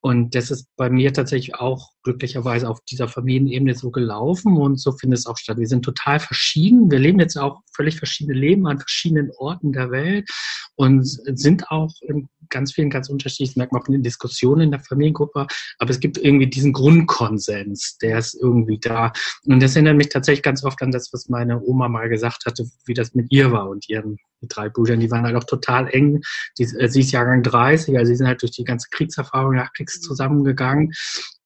[0.00, 4.92] Und das ist bei mir tatsächlich auch glücklicherweise auf dieser Familienebene so gelaufen und so
[4.92, 5.58] findet es auch statt.
[5.58, 6.88] Wir sind total verschieden.
[6.88, 10.30] Wir leben jetzt auch völlig verschiedene Leben an verschiedenen Orten der Welt
[10.76, 14.70] und sind auch in ganz vielen ganz unterschiedlichen, merkt man auch in den Diskussionen in
[14.70, 19.12] der Familiengruppe, aber es gibt irgendwie diesen Grundkonsens, der ist irgendwie da.
[19.46, 22.64] Und das erinnert mich tatsächlich ganz oft an das, was meine Oma mal gesagt hatte,
[22.84, 26.20] wie das mit ihr war und ihren drei Brüdern, die waren halt auch total eng.
[26.58, 29.72] Die, äh, sie ist Jahrgang 30, also sie sind halt durch die ganze Kriegserfahrung nach
[29.72, 30.92] Kriegs zusammengegangen.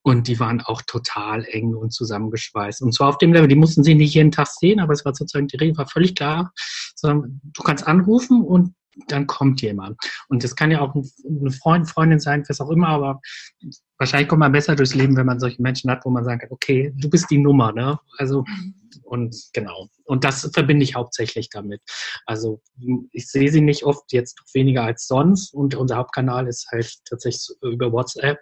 [0.03, 2.81] Und die waren auch total eng und zusammengeschweißt.
[2.83, 5.15] Und zwar auf dem Level, die mussten sie nicht jeden Tag sehen, aber es war
[5.15, 6.53] sozusagen, die Regel war völlig klar.
[7.03, 8.75] Du kannst anrufen und
[9.09, 9.99] dann kommt jemand.
[10.29, 13.21] Und das kann ja auch eine Freund, Freundin sein, was auch immer, aber
[13.99, 16.93] wahrscheinlich kommt man besser durchs Leben, wenn man solche Menschen hat, wo man sagt, okay,
[16.97, 17.99] du bist die Nummer, ne?
[18.17, 18.45] Also,
[19.05, 19.89] und genau.
[20.05, 21.81] Und das verbinde ich hauptsächlich damit.
[22.27, 22.61] Also,
[23.13, 25.53] ich sehe sie nicht oft, jetzt weniger als sonst.
[25.53, 28.39] Und unser Hauptkanal ist halt tatsächlich über WhatsApp,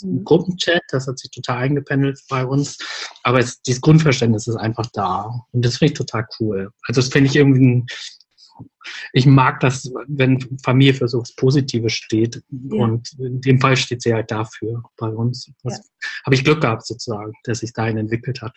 [0.00, 0.24] mhm.
[0.24, 2.78] Gruppenchat, das hat sich total eingependelt bei uns.
[3.22, 5.30] Aber es, dieses Grundverständnis ist einfach da.
[5.52, 6.70] Und das finde ich total cool.
[6.86, 7.86] Also, das finde ich irgendwie ein,
[9.12, 12.42] ich mag das, wenn Familie für so was Positives steht.
[12.50, 12.84] Ja.
[12.84, 15.50] Und in dem Fall steht sie halt dafür bei uns.
[15.62, 15.84] Das ja.
[16.26, 18.56] habe ich Glück gehabt sozusagen, dass sich dahin entwickelt hat.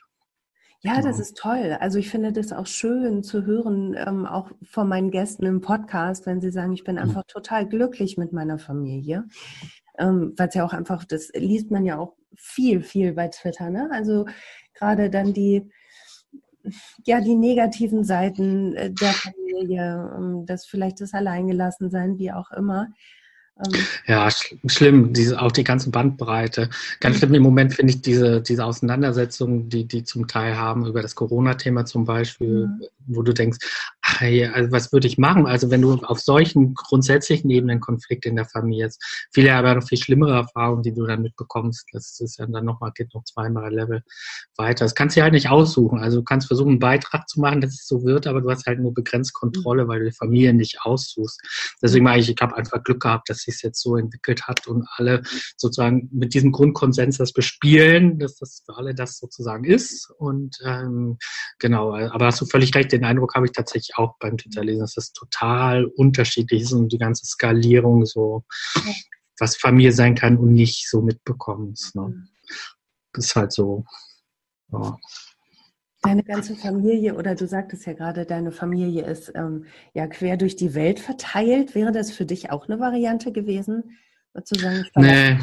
[0.81, 1.19] Ja, das genau.
[1.19, 1.77] ist toll.
[1.79, 6.27] Also ich finde das auch schön zu hören, ähm, auch von meinen Gästen im Podcast,
[6.27, 7.01] wenn sie sagen, ich bin mhm.
[7.01, 9.25] einfach total glücklich mit meiner Familie.
[9.97, 13.71] Ähm, Weil es ja auch einfach, das liest man ja auch viel, viel bei Twitter.
[13.71, 13.89] Ne?
[13.91, 14.27] Also
[14.75, 15.71] gerade dann die,
[17.05, 22.87] ja, die negativen Seiten äh, der Familie, ähm, das vielleicht das Alleingelassensein, wie auch immer.
[23.57, 26.69] Ähm, ja, sch schlimm, diese, auch die ganze Bandbreite.
[26.99, 31.01] Ganz schlimm im Moment finde ich diese, diese Auseinandersetzungen, die die zum Teil haben über
[31.01, 32.81] das Corona-Thema zum Beispiel, mhm.
[33.07, 33.59] wo du denkst,
[34.19, 35.45] hey, also was würde ich machen?
[35.45, 39.87] Also wenn du auf solchen grundsätzlichen Ebenen Konflikte in der Familie hast, viele aber noch
[39.87, 43.73] viel schlimmere Erfahrungen, die du dann mitbekommst, das ist ja dann nochmal, geht noch zweimal
[43.73, 44.03] Level
[44.57, 44.85] weiter.
[44.85, 45.99] Das kannst du ja halt nicht aussuchen.
[45.99, 48.65] Also du kannst versuchen, einen Beitrag zu machen, dass es so wird, aber du hast
[48.65, 49.87] halt nur begrenzt Kontrolle, mhm.
[49.87, 51.41] weil du die Familie nicht aussuchst.
[51.81, 54.85] Deswegen meine ich, ich habe einfach Glück gehabt, dass sich jetzt so entwickelt hat und
[54.95, 55.21] alle
[55.57, 60.09] sozusagen mit diesem Grundkonsens das bespielen, dass das für alle das sozusagen ist.
[60.17, 61.17] Und ähm,
[61.59, 64.93] genau, aber hast du völlig recht, den Eindruck habe ich tatsächlich auch beim Twitter-Lesen, dass
[64.93, 68.43] das total unterschiedlich ist und die ganze Skalierung so,
[69.39, 71.95] was Familie sein kann und nicht so mitbekommst.
[71.95, 72.27] Ne?
[73.13, 73.85] Das ist halt so.
[74.71, 74.97] Ja.
[76.01, 80.55] Deine ganze Familie, oder du sagtest ja gerade, deine Familie ist ähm, ja quer durch
[80.55, 81.73] die Welt verteilt.
[81.73, 83.97] Wäre das für dich auch eine Variante gewesen,
[84.43, 85.37] zu sagen, nee.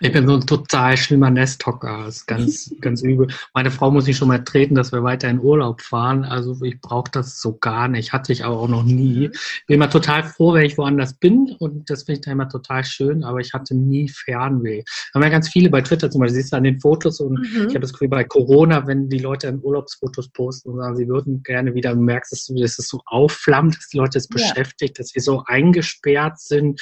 [0.00, 2.04] Ich bin so ein total schlimmer Nesthocker.
[2.04, 3.28] Das ist ganz, ganz übel.
[3.54, 6.24] Meine Frau muss sich schon mal treten, dass wir weiter in Urlaub fahren.
[6.24, 8.12] Also ich brauche das so gar nicht.
[8.12, 9.28] Hatte ich aber auch noch nie.
[9.28, 9.32] Mhm.
[9.32, 11.56] Ich bin immer total froh, wenn ich woanders bin.
[11.58, 13.24] Und das finde ich dann immer total schön.
[13.24, 14.82] Aber ich hatte nie Fernweh.
[15.12, 16.40] Da haben ja ganz viele bei Twitter zum Beispiel.
[16.40, 17.20] Siehst du an den Fotos.
[17.20, 17.68] Und mhm.
[17.68, 21.08] ich habe das Gefühl, bei Corona, wenn die Leute in Urlaubsfotos posten und sagen, sie
[21.08, 24.28] würden gerne wieder, du merkst, dass, du, dass es so aufflammt, dass die Leute es
[24.30, 24.34] ja.
[24.34, 26.80] beschäftigt, dass sie so eingesperrt sind.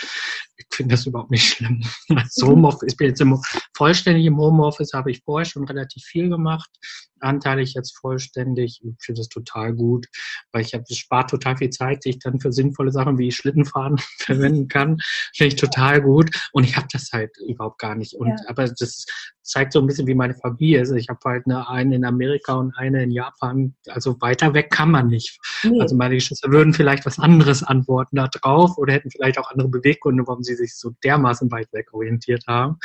[0.57, 1.83] Ich finde das überhaupt nicht schlimm.
[2.31, 3.41] So Homeoffice, ich bin jetzt im,
[3.77, 6.69] vollständig im Homeoffice, habe ich vorher schon relativ viel gemacht.
[7.21, 8.81] Anteilig jetzt vollständig.
[8.83, 10.07] Ich finde das total gut,
[10.53, 13.33] weil ich habe, es spart total viel Zeit, die ich dann für sinnvolle Sachen wie
[13.33, 14.99] Schlittenfahren verwenden kann.
[15.35, 16.31] Finde ich total gut.
[16.53, 18.15] Und ich habe das halt überhaupt gar nicht.
[18.15, 18.37] Und, ja.
[18.47, 19.07] aber das
[19.49, 20.93] zeigt so ein bisschen, wie meine Familie ist.
[20.93, 23.75] Ich habe halt eine, eine in Amerika und eine in Japan.
[23.89, 25.39] Also weiter weg kann man nicht.
[25.65, 25.81] Nee.
[25.81, 29.69] Also meine Geschwister würden vielleicht was anderes antworten da drauf oder hätten vielleicht auch andere
[29.69, 32.77] Beweggründe, warum sie sich so dermaßen weit weg orientiert haben.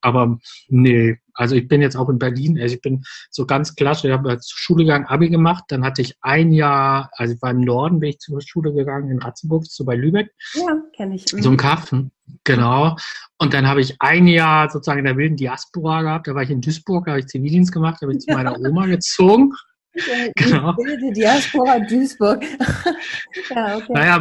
[0.00, 4.08] Aber nee, also ich bin jetzt auch in Berlin, also ich bin so ganz klasse,
[4.08, 7.50] ich habe als Schule gegangen, Abi gemacht, dann hatte ich ein Jahr, also ich war
[7.50, 10.30] im Norden, bin ich zur Schule gegangen, in Ratzeburg, so bei Lübeck.
[10.54, 11.26] Ja, kenne ich.
[11.26, 12.12] So ein Kaffen,
[12.44, 12.96] genau.
[13.38, 16.50] Und dann habe ich ein Jahr sozusagen in der wilden Diaspora gehabt, da war ich
[16.50, 19.52] in Duisburg, da habe ich Zivildienst gemacht, da bin ich zu meiner Oma gezogen.
[20.36, 20.74] Genau.
[20.76, 22.42] Die Diaspora Duisburg.
[23.50, 23.92] ja, okay.
[23.92, 24.20] Naja,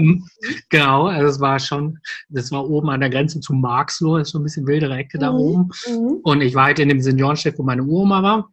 [0.69, 4.31] genau, also es war schon, das war oben an der Grenze zu Marxloh, das ist
[4.31, 5.21] schon ein bisschen wildere Ecke mhm.
[5.21, 5.69] da oben.
[5.87, 6.19] Mhm.
[6.23, 8.49] Und ich war halt in dem Seniorenchef, wo meine Uroma war.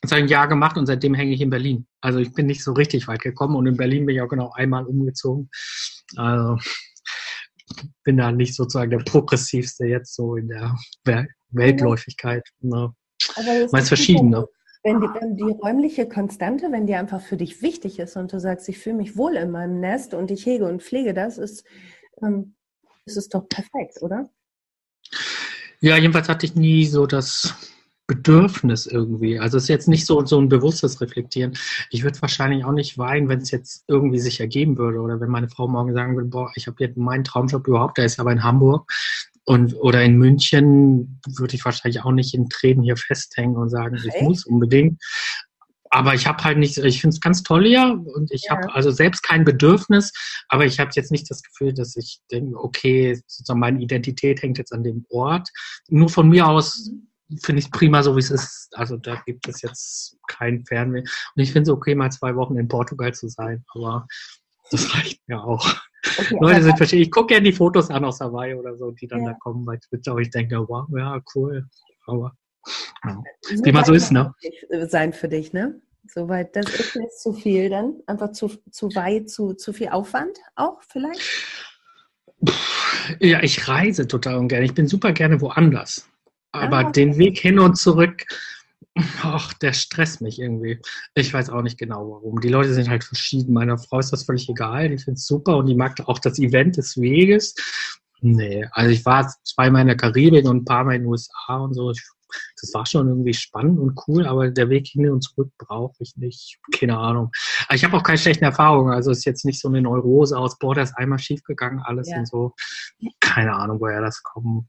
[0.00, 1.86] Das habe ich ein Jahr gemacht und seitdem hänge ich in Berlin.
[2.00, 4.52] Also ich bin nicht so richtig weit gekommen und in Berlin bin ich auch genau
[4.52, 5.48] einmal umgezogen.
[6.16, 6.58] Also
[8.04, 10.76] bin da nicht sozusagen der progressivste jetzt so in der
[11.50, 12.46] Weltläufigkeit.
[12.60, 12.92] Ne?
[13.36, 14.46] Aber Meist verschiedene
[14.84, 18.38] wenn die, wenn die räumliche Konstante, wenn die einfach für dich wichtig ist und du
[18.38, 21.64] sagst, ich fühle mich wohl in meinem Nest und ich hege und pflege das, ist,
[22.22, 22.54] ähm,
[23.06, 24.28] ist es doch perfekt, oder?
[25.80, 27.72] Ja, jedenfalls hatte ich nie so das
[28.06, 29.38] Bedürfnis irgendwie.
[29.38, 31.56] Also es ist jetzt nicht so, so ein bewusstes Reflektieren.
[31.88, 35.30] Ich würde wahrscheinlich auch nicht weinen, wenn es jetzt irgendwie sich ergeben würde oder wenn
[35.30, 38.32] meine Frau morgen sagen würde, boah, ich habe jetzt meinen Traumjob überhaupt, der ist aber
[38.32, 38.92] in Hamburg
[39.44, 43.96] und, oder in München würde ich wahrscheinlich auch nicht in Tränen hier festhängen und sagen,
[43.96, 45.02] ich muss unbedingt.
[45.90, 48.52] Aber ich habe halt nicht, ich finde es ganz toll hier und ich ja.
[48.52, 50.12] habe also selbst kein Bedürfnis,
[50.48, 54.58] aber ich habe jetzt nicht das Gefühl, dass ich denke, okay, sozusagen meine Identität hängt
[54.58, 55.50] jetzt an dem Ort.
[55.88, 56.90] Nur von mir aus
[57.42, 58.70] finde ich es prima, so wie es ist.
[58.72, 61.00] Also da gibt es jetzt kein Fernweh.
[61.00, 64.06] Und ich finde es okay, mal zwei Wochen in Portugal zu sein, aber
[64.70, 65.76] das reicht mir auch.
[66.18, 67.02] Okay, Leute sind verschieden.
[67.02, 69.32] Ich gucke gerne die Fotos an aus Hawaii oder so, die dann ja.
[69.32, 70.14] da kommen bei Twitter.
[70.14, 71.66] Und ich denke, wow, ja, cool.
[72.06, 72.32] Aber
[73.04, 73.22] ja.
[73.62, 74.34] wie man so ist, ne?
[74.88, 75.80] Sein für dich, ne?
[76.06, 77.94] Soweit, das ist nicht zu viel dann?
[78.06, 81.22] Einfach zu, zu weit, zu, zu viel Aufwand auch vielleicht?
[83.20, 84.62] Ja, ich reise total ungern.
[84.62, 86.08] Ich bin super gerne woanders.
[86.52, 86.92] Aber ah, okay.
[86.92, 88.24] den Weg hin und zurück
[89.22, 90.80] Ach, der stresst mich irgendwie.
[91.14, 92.40] Ich weiß auch nicht genau warum.
[92.40, 93.52] Die Leute sind halt verschieden.
[93.52, 94.88] Meiner Frau ist das völlig egal.
[94.88, 97.54] Die findet es super und die mag auch das Event des Weges.
[98.20, 101.56] Nee, also ich war zweimal in der Karibik und ein paar Mal in den USA
[101.56, 101.90] und so.
[101.90, 102.02] Ich
[102.60, 106.16] das war schon irgendwie spannend und cool, aber der Weg hin und zurück brauche ich
[106.16, 106.58] nicht.
[106.78, 107.30] Keine Ahnung.
[107.66, 108.92] Aber ich habe auch keine schlechten Erfahrungen.
[108.92, 112.18] Also ist jetzt nicht so eine Neurose aus, boah, das ist einmal schiefgegangen, alles ja.
[112.18, 112.54] und so.
[113.20, 114.68] Keine Ahnung, woher das kommt.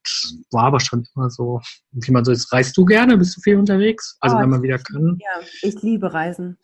[0.51, 2.51] War aber schon immer so, wie man so ist.
[2.51, 3.17] Reist du gerne?
[3.17, 4.17] Bist du viel unterwegs?
[4.19, 5.17] Also oh, wenn man wieder kann.
[5.19, 6.57] Ja, ich liebe Reisen.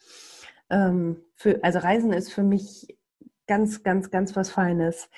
[0.69, 2.87] Ähm, für, also Reisen ist für mich
[3.47, 5.09] ganz, ganz, ganz was Feines.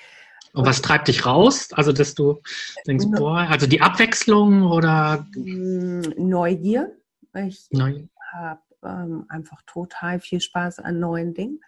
[0.54, 1.70] Und was treibt dich raus?
[1.74, 2.42] Also, dass du
[2.86, 5.26] denkst, boah, also die Abwechslung oder?
[5.36, 6.96] Mm, Neugier.
[7.34, 8.04] Ich Neu.
[8.32, 11.60] habe ähm, einfach total viel Spaß an neuen Dingen.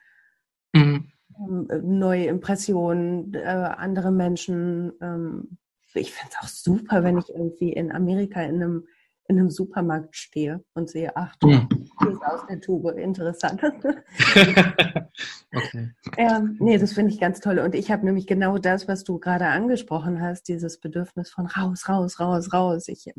[0.74, 1.12] Mhm.
[1.38, 4.94] Ähm, neue Impressionen, äh, andere Menschen.
[5.02, 5.58] Ähm,
[5.96, 8.88] ich finde es auch super, wenn ich irgendwie in Amerika in einem
[9.28, 13.62] in einem Supermarkt stehe und sehe, ach du, hier ist aus der Tube, interessant.
[15.56, 15.92] okay.
[16.18, 17.60] ähm, nee, das finde ich ganz toll.
[17.60, 21.90] Und ich habe nämlich genau das, was du gerade angesprochen hast, dieses Bedürfnis von raus,
[21.90, 22.88] raus, raus, raus.
[22.88, 23.12] Ich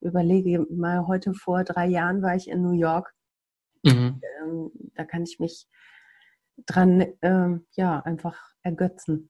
[0.00, 3.14] überlege mal, heute vor drei Jahren war ich in New York.
[3.84, 4.20] Mhm.
[4.42, 5.68] Ähm, da kann ich mich
[6.66, 9.29] dran, ähm, ja, einfach ergötzen.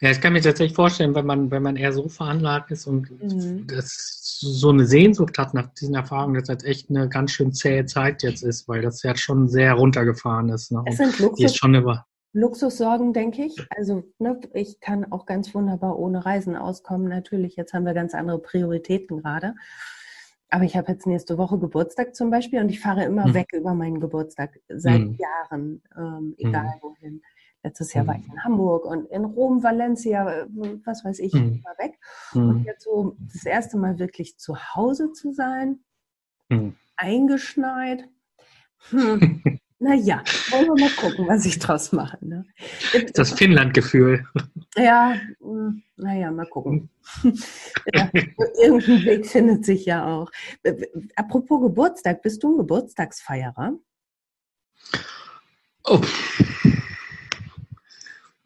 [0.00, 3.10] Ja, ich kann mir tatsächlich vorstellen, wenn man, wenn man eher so veranlagt ist und
[3.22, 3.66] mhm.
[3.66, 7.84] das so eine Sehnsucht hat nach diesen Erfahrungen, dass das echt eine ganz schön zähe
[7.86, 10.70] Zeit jetzt ist, weil das ja schon sehr runtergefahren ist.
[10.72, 10.82] Ne?
[10.86, 13.56] Es sind Luxus, schon über Luxussorgen, denke ich.
[13.70, 17.08] Also ne, ich kann auch ganz wunderbar ohne Reisen auskommen.
[17.08, 19.54] Natürlich, jetzt haben wir ganz andere Prioritäten gerade.
[20.48, 23.34] Aber ich habe jetzt nächste Woche Geburtstag zum Beispiel und ich fahre immer mhm.
[23.34, 25.16] weg über meinen Geburtstag seit mhm.
[25.18, 26.82] Jahren, ähm, egal mhm.
[26.82, 27.22] wohin.
[27.64, 28.32] Letztes Jahr war ich mhm.
[28.32, 30.46] in Hamburg und in Rom, Valencia,
[30.84, 31.62] was weiß ich, mhm.
[31.64, 31.98] war weg.
[32.34, 32.48] Mhm.
[32.48, 35.80] Und jetzt so das erste Mal wirklich zu Hause zu sein,
[36.48, 36.74] mhm.
[36.96, 38.08] eingeschneit.
[38.90, 39.42] Hm.
[39.78, 42.18] naja, wollen wir mal gucken, was ich draus mache.
[42.20, 42.44] Ne?
[43.14, 44.26] Das Finnland-Gefühl.
[44.76, 46.90] Ja, hm, naja, mal gucken.
[47.94, 48.10] ja,
[48.60, 50.30] irgendein Weg findet sich ja auch.
[51.14, 53.74] Apropos Geburtstag, bist du ein Geburtstagsfeierer?
[55.84, 56.00] Oh.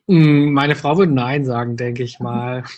[0.09, 2.65] Hm, meine Frau würde Nein sagen, denke ich mal.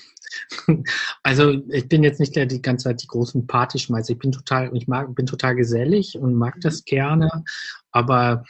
[1.22, 4.12] Also ich bin jetzt nicht der die ganze Zeit die großen Partyschmeißer.
[4.12, 7.44] Ich bin total, ich mag, bin total gesellig und mag das gerne,
[7.90, 8.44] aber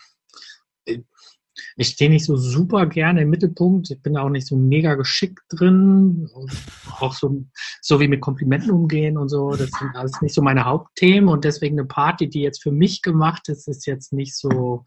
[1.81, 3.89] ich stehe nicht so super gerne im Mittelpunkt.
[3.93, 6.29] Ich bin auch nicht so mega geschickt drin.
[6.99, 7.45] Auch so,
[7.81, 9.53] so wie mit Komplimenten umgehen und so.
[9.53, 11.29] Das sind alles nicht so meine Hauptthemen.
[11.29, 14.85] Und deswegen eine Party, die jetzt für mich gemacht ist, ist jetzt nicht so,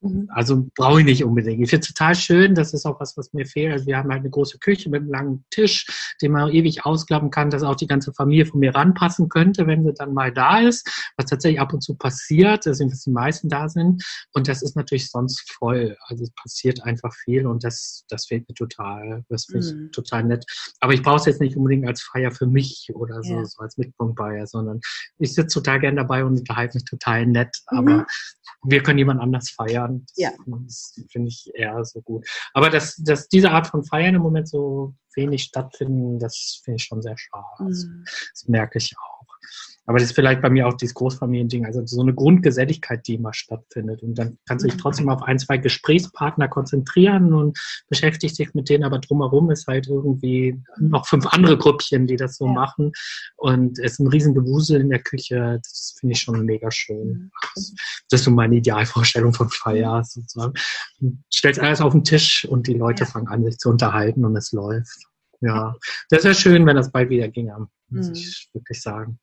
[0.00, 0.30] mhm.
[0.32, 1.60] also brauche ich nicht unbedingt.
[1.60, 2.54] Ich finde es total schön.
[2.54, 3.72] Das ist auch was, was mir fehlt.
[3.72, 7.32] Also wir haben halt eine große Küche mit einem langen Tisch, den man ewig ausklappen
[7.32, 10.60] kann, dass auch die ganze Familie von mir ranpassen könnte, wenn sie dann mal da
[10.60, 10.88] ist.
[11.16, 14.04] Was tatsächlich ab und zu passiert, deswegen, dass die meisten da sind.
[14.34, 15.96] Und das ist natürlich sonst voll.
[16.06, 19.24] Also es passiert einfach viel und das, das fehlt mir total.
[19.28, 19.92] Das finde ich mhm.
[19.92, 20.44] total nett.
[20.80, 23.44] Aber ich brauche es jetzt nicht unbedingt als Feier für mich oder so, ja.
[23.44, 24.80] so als Mitpunktbayer, sondern
[25.18, 27.56] ich sitze total gern dabei und unterhalte mich total nett.
[27.70, 27.78] Mhm.
[27.78, 28.06] Aber
[28.64, 30.04] wir können jemand anders feiern.
[30.06, 30.30] Das, ja.
[30.46, 32.26] das finde ich eher so gut.
[32.54, 36.84] Aber dass, dass diese Art von Feiern im Moment so wenig stattfinden, das finde ich
[36.84, 37.64] schon sehr schade.
[37.64, 38.04] Mhm.
[38.32, 39.26] Das merke ich auch.
[39.88, 43.32] Aber das ist vielleicht bei mir auch dieses Großfamiliending, also so eine Grundgeselligkeit, die immer
[43.32, 44.02] stattfindet.
[44.02, 48.68] Und dann kannst du dich trotzdem auf ein, zwei Gesprächspartner konzentrieren und beschäftigst dich mit
[48.68, 52.52] denen, aber drumherum ist halt irgendwie noch fünf andere Grüppchen, die das so ja.
[52.52, 52.92] machen.
[53.36, 55.58] Und es ist ein riesen Gewusel in der Küche.
[55.62, 57.30] Das finde ich schon mega schön.
[57.54, 57.72] Das
[58.10, 60.52] ist so meine Idealvorstellung von Feier sozusagen.
[61.00, 63.10] Du stellst alles auf den Tisch und die Leute ja.
[63.10, 65.08] fangen an, sich zu unterhalten und es läuft.
[65.40, 65.76] Ja,
[66.10, 68.12] das wäre schön, wenn das bald wieder ginge, muss mhm.
[68.14, 69.18] ich wirklich sagen.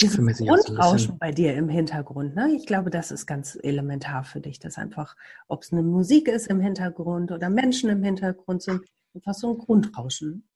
[0.00, 2.52] Dieses Grundrauschen bei dir im Hintergrund, ne?
[2.56, 5.14] Ich glaube, das ist ganz elementar für dich, dass einfach,
[5.46, 9.58] ob es eine Musik ist im Hintergrund oder Menschen im Hintergrund sind, einfach so ein
[9.58, 10.48] Grundrauschen.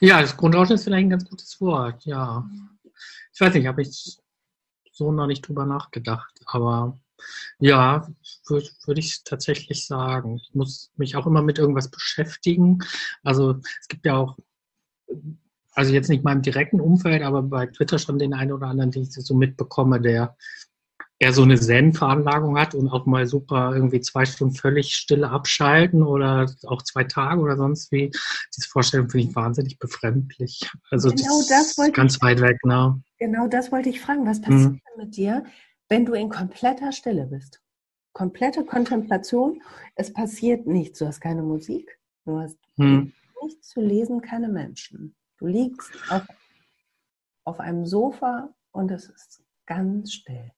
[0.00, 2.48] Ja, das Grundrauschen ist vielleicht ein ganz gutes Wort, ja.
[3.32, 4.18] Ich weiß nicht, habe ich
[4.92, 7.00] so noch nicht drüber nachgedacht, aber
[7.58, 8.08] ja,
[8.46, 10.36] würde würd ich tatsächlich sagen.
[10.36, 12.80] Ich muss mich auch immer mit irgendwas beschäftigen.
[13.22, 14.36] Also es gibt ja auch
[15.74, 18.90] also jetzt nicht in meinem direkten Umfeld, aber bei Twitter schon den einen oder anderen,
[18.90, 20.36] den ich so mitbekomme, der
[21.18, 26.02] eher so eine Zen-Veranlagung hat und auch mal super irgendwie zwei Stunden völlig Stille abschalten
[26.02, 28.10] oder auch zwei Tage oder sonst wie.
[28.56, 30.68] Diese Vorstellung finde ich wahnsinnig befremdlich.
[30.90, 33.00] Also genau das, das ganz ich, weit weg, ne?
[33.18, 34.26] Genau das wollte ich fragen.
[34.26, 34.80] Was passiert hm.
[34.98, 35.44] mit dir,
[35.88, 37.60] wenn du in kompletter Stille bist?
[38.12, 39.62] Komplette Kontemplation.
[39.94, 40.98] Es passiert nichts.
[40.98, 41.98] Du hast keine Musik.
[42.24, 43.12] Du hast hm.
[43.42, 45.14] nichts zu lesen, keine Menschen.
[45.38, 46.22] Du liegst auf,
[47.44, 50.50] auf einem Sofa und es ist ganz still.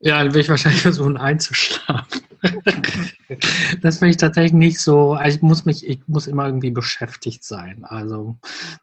[0.00, 2.22] Ja, dann will ich wahrscheinlich versuchen einzuschlafen.
[3.82, 5.12] das finde ich tatsächlich nicht so.
[5.12, 7.84] Also ich muss mich, ich muss immer irgendwie beschäftigt sein.
[7.84, 8.36] Also,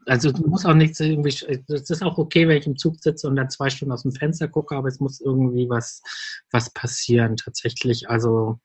[0.06, 1.30] also muss auch nichts irgendwie.
[1.30, 4.12] Es ist auch okay, wenn ich im Zug sitze und dann zwei Stunden aus dem
[4.12, 6.02] Fenster gucke, aber es muss irgendwie was,
[6.52, 8.10] was passieren tatsächlich.
[8.10, 8.60] Also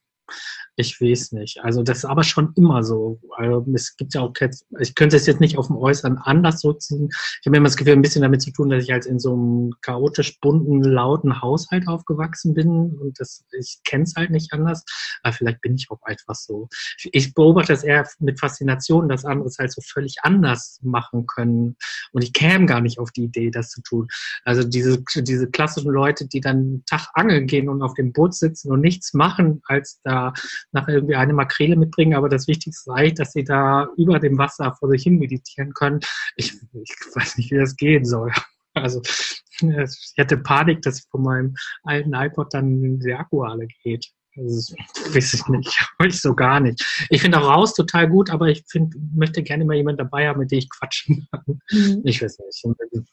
[0.77, 1.63] ich weiß nicht.
[1.63, 3.21] Also das ist aber schon immer so.
[3.37, 4.33] Also es gibt ja auch,
[4.79, 7.09] ich könnte es jetzt nicht auf dem Äußeren anders so ziehen.
[7.11, 9.35] Ich habe immer das Gefühl, ein bisschen damit zu tun, dass ich halt in so
[9.35, 14.85] einem chaotisch bunten, lauten Haushalt aufgewachsen bin und das, ich kenne es halt nicht anders.
[15.23, 16.69] Aber vielleicht bin ich auch einfach so.
[17.13, 21.77] Ich beobachte das eher mit Faszination, dass andere es halt so völlig anders machen können.
[22.13, 24.09] Und ich käme gar nicht auf die Idee, das zu tun.
[24.45, 28.73] Also diese, diese klassischen Leute, die dann Tag angeln gehen und auf dem Boot sitzen
[28.73, 30.20] und nichts machen, als da
[30.73, 34.75] nachher irgendwie eine Makrele mitbringen, aber das Wichtigste sei, dass sie da über dem Wasser
[34.79, 36.01] vor sich hin meditieren können.
[36.37, 38.33] Ich, ich weiß nicht, wie das gehen soll.
[38.75, 39.03] Also
[39.63, 44.07] ich hätte Panik, dass von meinem alten iPod dann der Akku alle geht.
[44.37, 44.75] Also,
[45.13, 47.07] weiß ich nicht, ich so gar nicht.
[47.11, 50.39] Ich finde auch raus total gut, aber ich find, möchte gerne mal jemanden dabei haben,
[50.39, 51.61] mit dem ich quatschen kann.
[51.71, 52.03] Mhm.
[52.05, 53.07] Ich weiß nicht.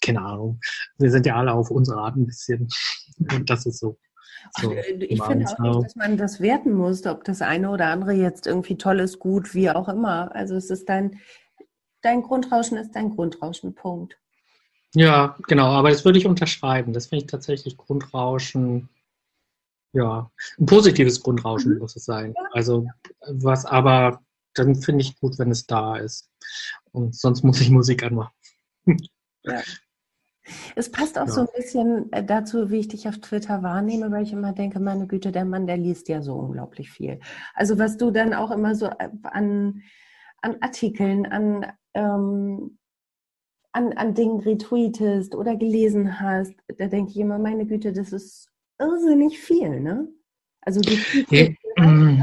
[0.00, 0.60] Keine Ahnung.
[0.98, 2.68] Wir sind ja alle auf unsere Art ein bisschen.
[3.30, 3.98] Und das ist so.
[4.60, 7.86] So, äh, ich finde auch nicht, dass man das werten muss, ob das eine oder
[7.86, 10.34] andere jetzt irgendwie toll ist, gut, wie auch immer.
[10.34, 11.20] Also es ist dein,
[12.02, 14.18] dein Grundrauschen ist dein Grundrauschen, Punkt.
[14.94, 16.92] Ja, genau, aber das würde ich unterschreiben.
[16.92, 18.88] Das finde ich tatsächlich Grundrauschen,
[19.92, 21.78] ja, ein positives Grundrauschen mhm.
[21.80, 22.34] muss es sein.
[22.52, 22.86] Also
[23.20, 24.20] was aber,
[24.54, 26.30] dann finde ich gut, wenn es da ist.
[26.92, 28.32] Und sonst muss ich Musik anmachen.
[29.44, 29.62] Ja.
[30.76, 31.32] Es passt auch ja.
[31.32, 34.80] so ein bisschen äh, dazu, wie ich dich auf Twitter wahrnehme, weil ich immer denke,
[34.80, 37.20] meine Güte, der Mann, der liest ja so unglaublich viel.
[37.54, 39.82] Also was du dann auch immer so äh, an,
[40.42, 42.78] an Artikeln, an, ähm,
[43.72, 48.48] an, an Dingen retweetest oder gelesen hast, da denke ich immer, meine Güte, das ist
[48.78, 50.08] irrsinnig viel, ne?
[50.60, 50.98] Also die
[51.30, 52.22] ja, mm.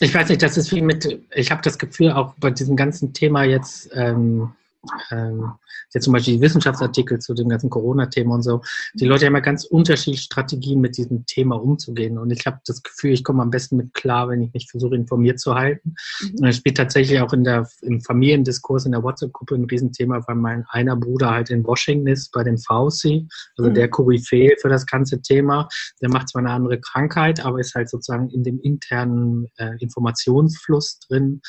[0.00, 3.12] ich weiß nicht, das ist wie mit, ich habe das Gefühl, auch bei diesem ganzen
[3.12, 4.52] Thema jetzt, ähm,
[5.10, 5.52] ähm,
[5.92, 8.60] jetzt zum Beispiel die Wissenschaftsartikel zu dem ganzen Corona-Thema und so,
[8.94, 12.18] die Leute haben ja ganz unterschiedliche Strategien, mit diesem Thema umzugehen.
[12.18, 14.94] Und ich habe das Gefühl, ich komme am besten mit klar, wenn ich mich versuche,
[14.94, 15.94] informiert zu halten.
[16.20, 16.40] Mhm.
[16.40, 20.36] Und es spielt tatsächlich auch in der, im Familiendiskurs in der WhatsApp-Gruppe ein Riesenthema, weil
[20.36, 23.74] mein einer Bruder halt in Washington ist, bei dem Fauci, also mhm.
[23.74, 25.68] der Koryphäe für das ganze Thema.
[26.00, 30.98] Der macht zwar eine andere Krankheit, aber ist halt sozusagen in dem internen äh, Informationsfluss
[31.00, 31.40] drin.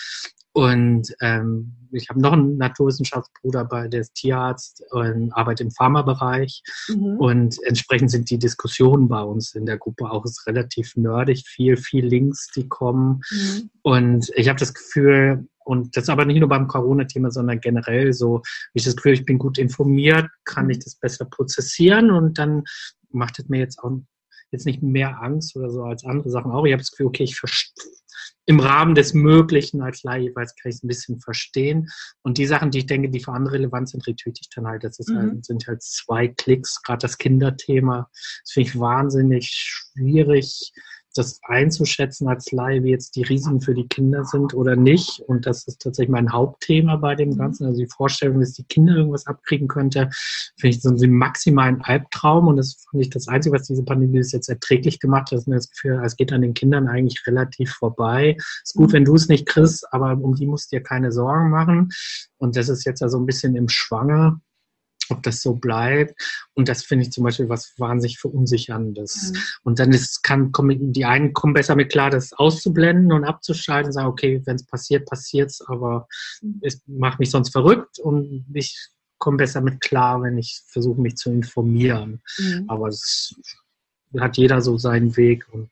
[0.55, 6.63] Und ähm, ich habe noch einen Naturwissenschaftsbruder bei der ist Tierarzt und arbeitet im Pharmabereich.
[6.87, 7.17] Mhm.
[7.17, 12.05] Und entsprechend sind die Diskussionen bei uns in der Gruppe auch relativ nerdig, viel, viel
[12.05, 13.19] Links, die kommen.
[13.29, 13.69] Mhm.
[13.81, 18.41] Und ich habe das Gefühl, und das aber nicht nur beim Corona-Thema, sondern generell so,
[18.73, 22.63] ich das Gefühl, ich bin gut informiert, kann ich das besser prozessieren und dann
[23.11, 23.91] macht es mir jetzt auch
[24.51, 26.65] jetzt nicht mehr Angst oder so als andere Sachen auch.
[26.65, 27.35] Ich habe das Gefühl, okay, ich
[28.45, 31.89] im Rahmen des Möglichen als Laie jeweils kann ich es ein bisschen verstehen.
[32.21, 34.83] Und die Sachen, die ich denke, die für andere relevant sind, retweete ich dann halt.
[34.83, 35.17] Das ist mhm.
[35.17, 38.09] halt, sind halt zwei Klicks, gerade das Kinderthema.
[38.43, 40.73] Das finde ich wahnsinnig schwierig
[41.17, 45.21] das einzuschätzen als Laie, wie jetzt die Risiken für die Kinder sind oder nicht.
[45.21, 47.37] Und das ist tatsächlich mein Hauptthema bei dem mhm.
[47.37, 47.65] Ganzen.
[47.65, 50.09] Also die Vorstellung, dass die Kinder irgendwas abkriegen könnte,
[50.59, 52.47] finde ich so einen maximalen Albtraum.
[52.47, 55.39] Und das fand ich das Einzige, was diese Pandemie bis jetzt erträglich gemacht hat.
[55.39, 58.35] Das mir das Gefühl, es geht an den Kindern eigentlich relativ vorbei.
[58.63, 61.49] Ist gut, wenn du es nicht kriegst, aber um die musst du dir keine Sorgen
[61.49, 61.89] machen.
[62.37, 64.41] Und das ist jetzt ja so ein bisschen im Schwanger
[65.09, 66.19] ob das so bleibt.
[66.53, 69.31] Und das finde ich zum Beispiel was wahnsinnig verunsicherndes.
[69.31, 69.39] Mhm.
[69.63, 73.91] Und dann ist, kann, kommen, die einen kommen besser mit klar, das auszublenden und abzuschalten,
[73.91, 76.07] sagen, okay, wenn es passiert, passiert es, aber
[76.41, 76.59] mhm.
[76.61, 81.15] es macht mich sonst verrückt und ich komme besser mit klar, wenn ich versuche, mich
[81.15, 82.21] zu informieren.
[82.37, 82.65] Mhm.
[82.67, 83.33] Aber es
[84.19, 85.69] hat jeder so seinen Weg und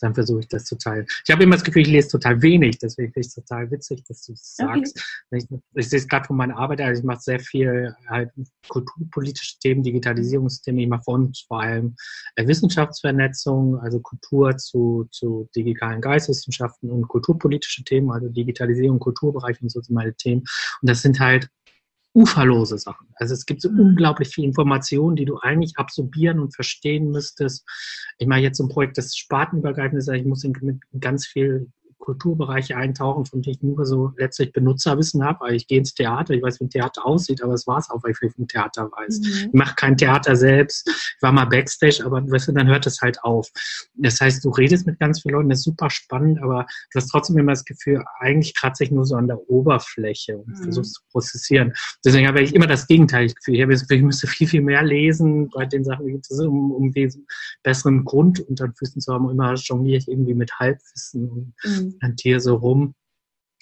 [0.00, 1.06] dann versuche ich das zu teilen.
[1.24, 4.04] Ich habe immer das Gefühl, ich lese total wenig, deswegen finde ich es total witzig,
[4.04, 4.84] dass du das okay.
[4.84, 5.24] sagst.
[5.30, 8.30] Ich, ich sehe es gerade von meiner Arbeit, also ich mache sehr viel halt
[8.68, 11.96] kulturpolitische Themen, Digitalisierungsthemen, ich mache von vor allem
[12.36, 19.70] äh, Wissenschaftsvernetzung, also Kultur zu, zu digitalen Geisteswissenschaften und kulturpolitische Themen, also Digitalisierung, Kulturbereich und
[19.70, 20.42] so sind meine Themen.
[20.80, 21.48] Und das sind halt
[22.14, 23.08] uferlose Sachen.
[23.14, 23.80] Also es gibt so mhm.
[23.80, 27.64] unglaublich viel Informationen, die du eigentlich absorbieren und verstehen müsstest.
[28.18, 31.70] Ich mache jetzt so ein Projekt, das spartenübergreifend ist, ich muss mit ganz viel
[32.02, 35.42] Kulturbereiche eintauchen, von denen ich nur so letztlich Benutzerwissen habe.
[35.42, 37.90] Also ich gehe ins Theater, ich weiß, wie ein Theater aussieht, aber es war es
[37.90, 39.20] auch, weil ich vom Theater weiß.
[39.20, 39.26] Mhm.
[39.46, 40.88] Ich mache kein Theater selbst.
[40.88, 43.48] Ich war mal Backstage, aber weißt du, dann hört es halt auf.
[43.94, 47.06] Das heißt, du redest mit ganz vielen Leuten, das ist super spannend, aber du hast
[47.06, 50.62] trotzdem immer das Gefühl, eigentlich kratze ich nur so an der Oberfläche und mhm.
[50.64, 51.72] versuchst zu prozessieren.
[52.04, 53.26] Deswegen habe ich immer das Gegenteil.
[53.26, 56.20] Ich, Gefühl, ich, habe das Gefühl, ich müsste viel, viel mehr lesen bei den Sachen,
[56.40, 56.92] um, um
[57.62, 59.26] besseren Grund unter den Füßen zu haben.
[59.26, 61.30] Und immer jongliere ich irgendwie mit Halbwissen.
[61.30, 62.94] Und, mhm hier so rum.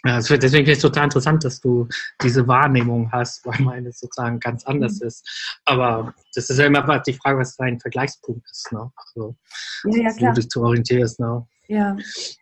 [0.03, 1.87] Also deswegen finde ich es total interessant, dass du
[2.23, 5.09] diese Wahrnehmung hast, weil meine sozusagen ganz anders mhm.
[5.09, 5.61] ist.
[5.67, 8.91] Aber das ist ja immer die Frage, was dein Vergleichspunkt ist, ne?
[8.97, 9.37] Also,
[9.85, 10.31] ja, ja, klar.
[10.31, 11.21] wo du dich zu orientierst.
[11.21, 11.47] Ne?
[11.69, 11.97] Ja,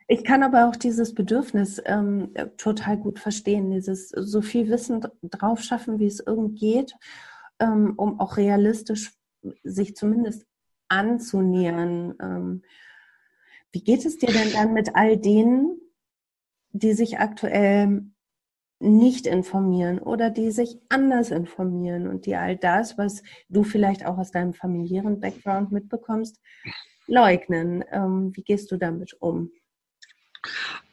[0.06, 5.60] ich kann aber auch dieses Bedürfnis ähm, total gut verstehen, dieses so viel Wissen drauf
[5.60, 6.94] schaffen, wie es irgend geht,
[7.58, 9.12] ähm, um auch realistisch
[9.64, 10.46] sich zumindest
[10.88, 12.14] anzunähern.
[12.20, 12.62] Ähm,
[13.72, 15.80] wie geht es dir denn dann mit all denen,
[16.72, 18.02] die sich aktuell
[18.80, 24.18] nicht informieren oder die sich anders informieren und die all das, was du vielleicht auch
[24.18, 26.40] aus deinem familiären Background mitbekommst,
[27.06, 27.84] leugnen.
[27.90, 29.50] Ähm, wie gehst du damit um?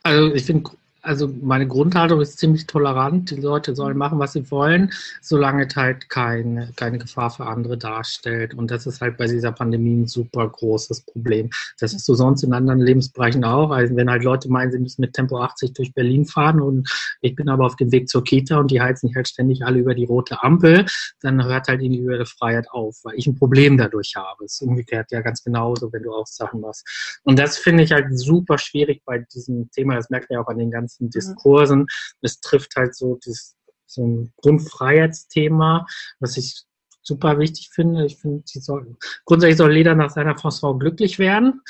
[0.02, 0.72] Also ich finde
[1.06, 3.32] also meine Grundhaltung ist ziemlich tolerant.
[3.32, 4.92] Die Leute sollen machen, was sie wollen,
[5.22, 8.54] solange es halt keine, keine Gefahr für andere darstellt.
[8.54, 11.50] Und das ist halt bei dieser Pandemie ein super großes Problem.
[11.80, 13.72] Das ist so sonst in anderen Lebensbereichen auch.
[13.72, 16.90] Also wenn halt Leute meinen, sie müssen mit Tempo 80 durch Berlin fahren und
[17.22, 19.94] ich bin aber auf dem Weg zur Kita und die heizen halt ständig alle über
[19.94, 20.86] die rote Ampel,
[21.22, 24.46] dann hört halt individuelle Freiheit auf, weil ich ein Problem dadurch habe.
[24.46, 27.20] Es ist umgekehrt ja ganz genauso, wenn du auch Sachen machst.
[27.24, 29.96] Und das finde ich halt super schwierig bei diesem Thema.
[29.96, 31.88] Das merkt man ja auch an den ganzen ganzen Diskursen.
[32.22, 35.86] Es trifft halt so, das, so ein Grundfreiheitsthema,
[36.20, 36.64] was ich
[37.02, 38.06] super wichtig finde.
[38.06, 41.62] Ich finde, soll, grundsätzlich soll jeder nach seiner Frau glücklich werden.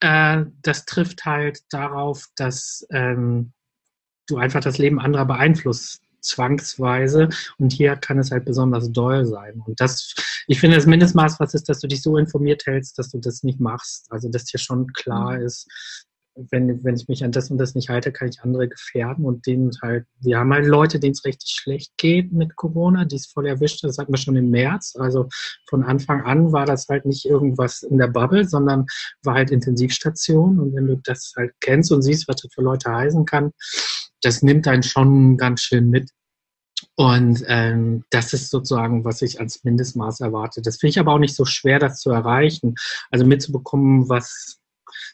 [0.00, 3.52] Äh, das trifft halt darauf, dass ähm,
[4.28, 9.62] du einfach das Leben anderer beeinflusst zwangsweise und hier kann es halt besonders doll sein.
[9.64, 10.12] Und das,
[10.48, 13.44] ich finde, das Mindestmaß, was ist, dass du dich so informiert hältst, dass du das
[13.44, 14.10] nicht machst.
[14.10, 15.46] Also, dass dir schon klar mhm.
[15.46, 15.68] ist,
[16.36, 19.46] wenn, wenn ich mich an das und das nicht halte, kann ich andere gefährden und
[19.46, 23.26] denen halt, wir haben halt Leute, denen es richtig schlecht geht mit Corona, die es
[23.26, 25.28] voll erwischt, das hatten wir schon im März, also
[25.68, 28.86] von Anfang an war das halt nicht irgendwas in der Bubble, sondern
[29.22, 32.92] war halt Intensivstation und wenn du das halt kennst und siehst, was das für Leute
[32.92, 33.52] heißen kann,
[34.22, 36.10] das nimmt einen schon ganz schön mit
[36.96, 40.62] Und ähm, das ist sozusagen, was ich als Mindestmaß erwarte.
[40.62, 42.74] Das finde ich aber auch nicht so schwer, das zu erreichen.
[43.10, 44.58] Also mitzubekommen, was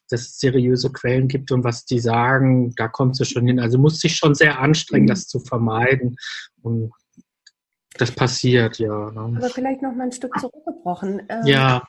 [0.08, 3.60] das seriöse Quellen gibt und was die sagen, da kommt sie schon hin.
[3.60, 6.16] Also muss sich schon sehr anstrengen, das zu vermeiden.
[6.62, 6.92] Und
[7.98, 9.10] das passiert, ja.
[9.10, 9.36] Ne?
[9.38, 11.22] Aber vielleicht noch mal ein Stück zurückgebrochen.
[11.28, 11.82] Ähm, ja.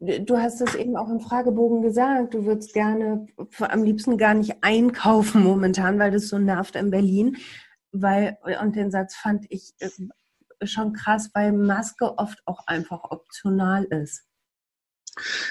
[0.00, 3.26] Du hast es eben auch im Fragebogen gesagt, du würdest gerne
[3.60, 7.36] am liebsten gar nicht einkaufen momentan, weil das so nervt in Berlin.
[7.92, 9.90] Weil, und den Satz fand ich äh,
[10.66, 14.24] schon krass, weil Maske oft auch einfach optional ist.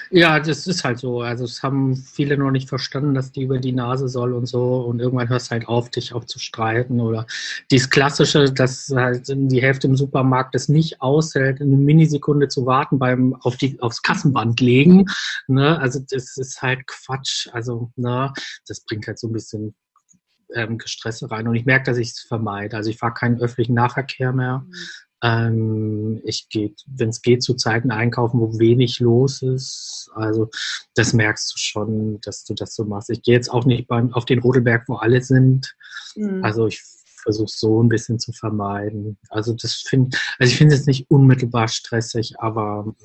[0.10, 1.22] Ja, das ist halt so.
[1.22, 4.78] Also es haben viele noch nicht verstanden, dass die über die Nase soll und so.
[4.82, 7.00] Und irgendwann hörst halt auf, dich auch zu streiten.
[7.00, 7.28] Oder
[7.70, 12.98] dieses Klassische, dass halt die Hälfte im Supermarkt es nicht aushält, eine Minisekunde zu warten
[12.98, 15.06] beim auf die aufs Kassenband legen.
[15.48, 15.80] Ne?
[15.80, 17.48] Also das ist halt Quatsch.
[17.54, 18.34] Also, ne,
[18.68, 19.76] das bringt halt so ein bisschen
[20.56, 21.48] ähm, Gestresse rein.
[21.48, 22.78] Und ich merke, dass ich es vermeide.
[22.78, 24.66] Also ich fahre keinen öffentlichen Nahverkehr mehr.
[25.24, 30.10] Ähm, ich gehe, wenn es geht, zu Zeiten einkaufen, wo wenig los ist.
[30.16, 30.50] Also
[30.96, 33.10] das merkst du schon, dass du das so machst.
[33.10, 35.76] Ich gehe jetzt auch nicht beim, auf den Rodelberg, wo alle sind.
[36.16, 36.44] Mhm.
[36.44, 36.82] Also ich
[37.22, 39.18] versuche so ein bisschen zu vermeiden.
[39.30, 42.96] Also das finde, also ich finde es nicht unmittelbar stressig, aber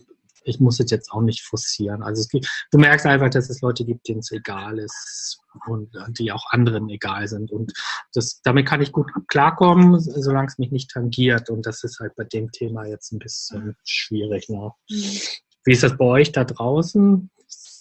[0.47, 2.03] ich muss es jetzt auch nicht forcieren.
[2.03, 6.31] Also gibt, du merkst einfach, dass es Leute gibt, denen es egal ist und die
[6.31, 7.51] auch anderen egal sind.
[7.51, 7.73] Und
[8.15, 11.51] das, damit kann ich gut klarkommen, solange es mich nicht tangiert.
[11.51, 14.49] Und das ist halt bei dem Thema jetzt ein bisschen schwierig.
[14.49, 14.71] Ne?
[14.89, 17.29] Wie ist das bei euch da draußen?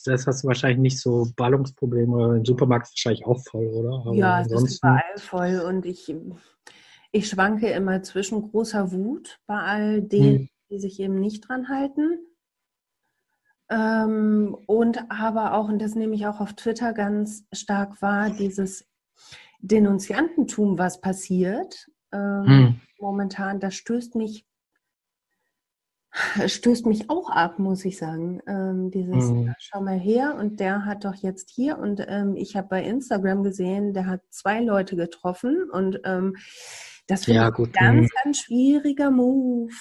[0.05, 2.37] Das hast du wahrscheinlich nicht so Ballungsprobleme.
[2.37, 4.01] Im Supermarkt wahrscheinlich auch voll, oder?
[4.05, 5.59] Aber ja, es ist überall voll.
[5.67, 6.13] Und ich,
[7.11, 10.49] ich schwanke immer zwischen großer Wut bei all denen, hm.
[10.71, 12.19] die sich eben nicht dran halten
[13.69, 18.87] ähm, und aber auch, und das nehme ich auch auf Twitter ganz stark wahr, dieses
[19.59, 22.81] Denunziantentum, was passiert ähm, hm.
[22.99, 24.45] momentan, das stößt mich,
[26.45, 28.41] stößt mich auch ab, muss ich sagen.
[28.47, 29.53] Ähm, dieses, hm.
[29.57, 33.43] schau mal her, und der hat doch jetzt hier, und ähm, ich habe bei Instagram
[33.43, 36.35] gesehen, der hat zwei Leute getroffen und ähm,
[37.07, 38.09] das finde ja, ich ein ganz, hm.
[38.23, 39.71] ganz schwieriger Move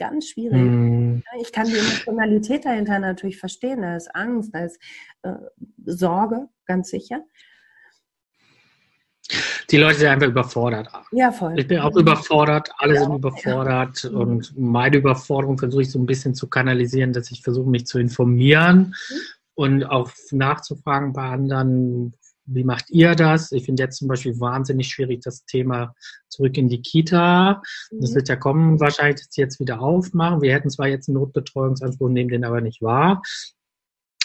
[0.00, 0.62] ganz schwierig.
[0.62, 0.99] Mm.
[1.40, 3.82] Ich kann die Emotionalität dahinter natürlich verstehen.
[3.82, 4.80] Da ist Angst, da ist
[5.22, 5.32] äh,
[5.84, 7.24] Sorge, ganz sicher.
[9.70, 10.88] Die Leute sind einfach überfordert.
[11.12, 11.58] Ja, voll.
[11.58, 14.10] Ich bin auch überfordert, alle ja, sind überfordert ja.
[14.10, 18.00] und meine Überforderung versuche ich so ein bisschen zu kanalisieren, dass ich versuche, mich zu
[18.00, 19.16] informieren mhm.
[19.54, 22.14] und auch nachzufragen bei anderen,
[22.52, 23.52] wie macht ihr das?
[23.52, 25.94] Ich finde jetzt zum Beispiel wahnsinnig schwierig das Thema
[26.28, 27.62] zurück in die Kita.
[27.90, 28.14] Das mhm.
[28.14, 30.42] wird ja kommen, wahrscheinlich jetzt wieder aufmachen.
[30.42, 33.22] Wir hätten zwar jetzt einen Notbetreuungsanspruch, nehmen den aber nicht wahr.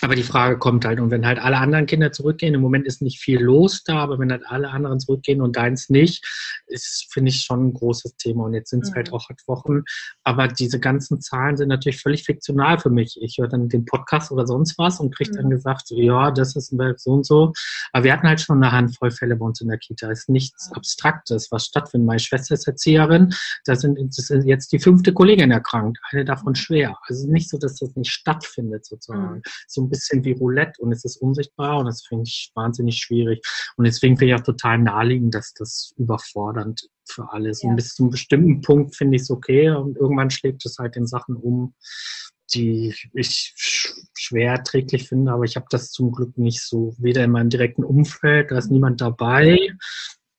[0.06, 3.01] Aber die Frage kommt halt, und wenn halt alle anderen Kinder zurückgehen, im Moment ist
[3.01, 6.24] nicht viel los da, aber wenn halt alle anderen zurückgehen und deins nicht,
[6.68, 8.45] ist, finde ich, schon ein großes Thema.
[8.45, 9.14] Und jetzt sind es halt mhm.
[9.14, 9.82] halt auch acht Wochen.
[10.24, 13.18] Aber diese ganzen Zahlen sind natürlich völlig fiktional für mich.
[13.20, 15.49] Ich höre dann den Podcast oder sonst was und kriege dann mhm.
[15.49, 17.51] gesagt, ja, das ist so und so.
[17.91, 20.12] Aber wir hatten halt schon eine Handvoll Fälle bei uns in der Kita.
[20.12, 22.06] Es ist nichts Abstraktes, was stattfindet.
[22.06, 23.34] Meine Schwester ist Erzieherin,
[23.66, 26.95] da sind, das ist jetzt die fünfte Kollegin erkrankt, eine davon schwer.
[27.08, 29.38] Also nicht so, dass das nicht stattfindet sozusagen.
[29.38, 29.41] Mhm.
[29.68, 33.46] So ein bisschen wie Roulette und es ist unsichtbar und das finde ich wahnsinnig schwierig.
[33.78, 37.62] Und deswegen finde ich auch total naheliegend, dass das überfordernd für alles.
[37.62, 37.70] Ja.
[37.70, 40.96] Und bis zu einem bestimmten Punkt finde ich es okay und irgendwann schlägt es halt
[40.96, 41.74] in Sachen um,
[42.54, 43.54] die ich
[44.18, 47.84] schwer erträglich finde, aber ich habe das zum Glück nicht so, weder in meinem direkten
[47.84, 49.58] Umfeld, da ist niemand dabei,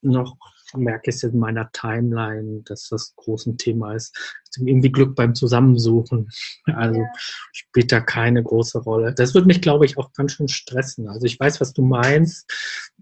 [0.02, 0.36] noch
[0.74, 4.16] merke ich es in meiner Timeline, dass das große Thema ist.
[4.58, 6.30] Irgendwie Glück beim Zusammensuchen.
[6.66, 7.12] Also ja.
[7.52, 9.14] spielt da keine große Rolle.
[9.14, 11.08] Das wird mich, glaube ich, auch ganz schön stressen.
[11.08, 12.50] Also ich weiß, was du meinst,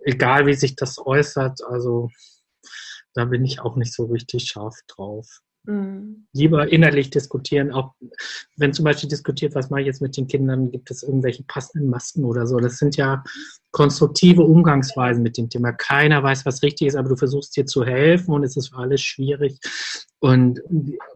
[0.05, 1.65] egal wie sich das äußert.
[1.65, 2.11] Also
[3.15, 5.41] da bin ich auch nicht so richtig scharf drauf.
[5.67, 6.27] Mhm.
[6.33, 7.95] Lieber innerlich diskutieren, auch
[8.57, 11.89] wenn zum Beispiel diskutiert, was mache ich jetzt mit den Kindern, gibt es irgendwelche passenden
[11.89, 12.59] Masken oder so.
[12.59, 13.25] Das sind ja
[13.71, 15.73] konstruktive Umgangsweisen mit dem Thema.
[15.73, 18.79] Keiner weiß, was richtig ist, aber du versuchst dir zu helfen und es ist für
[18.79, 19.59] alles schwierig
[20.21, 20.61] und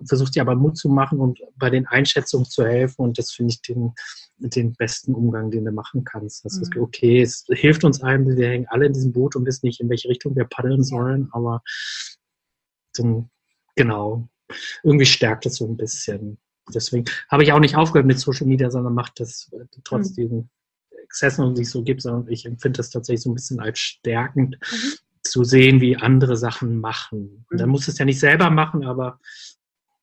[0.06, 3.52] versuchst dir aber Mut zu machen und bei den Einschätzungen zu helfen und das finde
[3.52, 3.92] ich den,
[4.38, 6.44] den besten Umgang, den du machen kannst.
[6.44, 6.62] Das mhm.
[6.62, 9.80] ist okay, es hilft uns allen, wir hängen alle in diesem Boot und wissen nicht,
[9.80, 11.62] in welche Richtung wir paddeln sollen, aber
[12.94, 13.30] dann,
[13.76, 14.28] genau,
[14.82, 16.38] irgendwie stärkt es so ein bisschen.
[16.72, 20.14] Deswegen habe ich auch nicht aufgehört mit Social Media, sondern mache das äh, trotz mhm.
[20.14, 20.50] diesen
[21.02, 24.58] Exzessen und sich so gibt, sondern ich empfinde das tatsächlich so ein bisschen als stärkend
[24.60, 24.92] mhm.
[25.22, 27.46] zu sehen, wie andere Sachen machen.
[27.50, 27.72] Und dann mhm.
[27.72, 29.18] muss es ja nicht selber machen, aber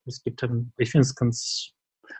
[0.05, 1.71] es gibt dann, ich finde es ganz,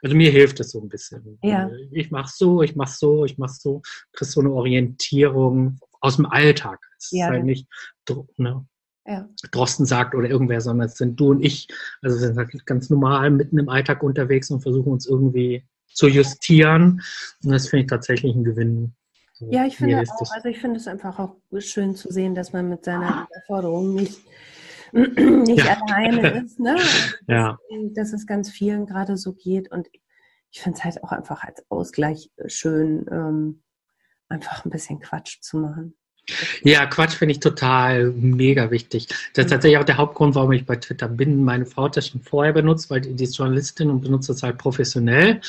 [0.02, 1.40] also mir hilft es so ein bisschen.
[1.44, 1.70] Ja.
[1.92, 3.82] Ich mache so, ich mache so, ich mache so,
[4.14, 6.80] kriegst so eine Orientierung aus dem Alltag.
[6.98, 7.68] Es ja, ist halt nicht,
[8.38, 8.66] ne?
[9.06, 9.30] Ja.
[9.52, 11.68] Drosten sagt oder irgendwer, sondern es sind du und ich.
[12.02, 16.08] Also wir sind halt ganz normal mitten im Alltag unterwegs und versuchen uns irgendwie zu
[16.08, 17.02] justieren.
[17.44, 18.94] Und das finde ich tatsächlich ein Gewinn.
[19.40, 22.54] Also ja, ich finde auch, also ich finde es einfach auch schön zu sehen, dass
[22.54, 24.22] man mit seiner Erforderung nicht,
[24.92, 25.78] nicht ja.
[25.82, 26.60] alleine ist.
[26.60, 26.78] Ne?
[27.28, 27.58] ja.
[27.94, 29.72] Dass es ganz vielen gerade so geht.
[29.72, 29.88] Und
[30.52, 33.62] ich finde es halt auch einfach als Ausgleich schön, ähm,
[34.30, 35.96] einfach ein bisschen Quatsch zu machen.
[36.64, 39.08] Ja, Quatsch finde ich total mega wichtig.
[39.34, 41.44] Das ist tatsächlich auch der Hauptgrund, warum ich bei Twitter bin.
[41.44, 44.58] Meine Frau hat das schon vorher benutzt, weil die ist Journalistin und benutzt das halt
[44.58, 45.42] professionell.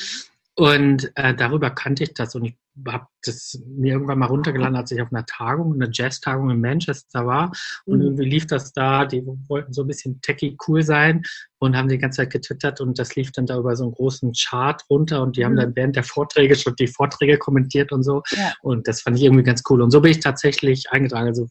[0.55, 2.55] Und äh, darüber kannte ich das und ich
[2.87, 7.25] habe das mir irgendwann mal runtergeladen, als ich auf einer Tagung, einer Jazz-Tagung in Manchester
[7.25, 7.51] war.
[7.85, 8.05] Und mhm.
[8.05, 11.23] irgendwie lief das da, die wollten so ein bisschen techy cool sein
[11.59, 14.31] und haben die ganze Zeit getwittert und das lief dann da über so einen großen
[14.33, 15.57] Chart runter und die haben mhm.
[15.57, 18.21] dann während der Vorträge schon die Vorträge kommentiert und so.
[18.31, 18.53] Ja.
[18.61, 19.81] Und das fand ich irgendwie ganz cool.
[19.81, 21.27] Und so bin ich tatsächlich eingetragen.
[21.27, 21.49] Also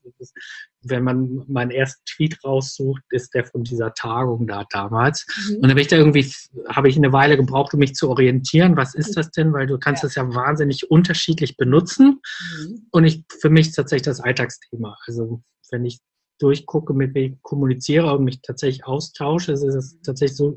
[0.83, 5.27] wenn man meinen ersten Tweet raussucht, ist der von dieser Tagung da damals.
[5.49, 5.57] Mhm.
[5.57, 6.33] Und dann bin ich da irgendwie,
[6.69, 8.77] habe ich eine Weile gebraucht, um mich zu orientieren.
[8.77, 9.15] Was ist mhm.
[9.15, 9.53] das denn?
[9.53, 10.07] Weil du kannst ja.
[10.09, 11.16] das ja wahnsinnig unterschiedlich
[11.57, 12.21] benutzen.
[12.59, 12.87] Mhm.
[12.91, 14.97] Und ich, für mich ist tatsächlich das Alltagsthema.
[15.07, 16.01] Also wenn ich
[16.39, 20.57] durchgucke, mit wem ich kommuniziere und mich tatsächlich austausche, ist es tatsächlich so,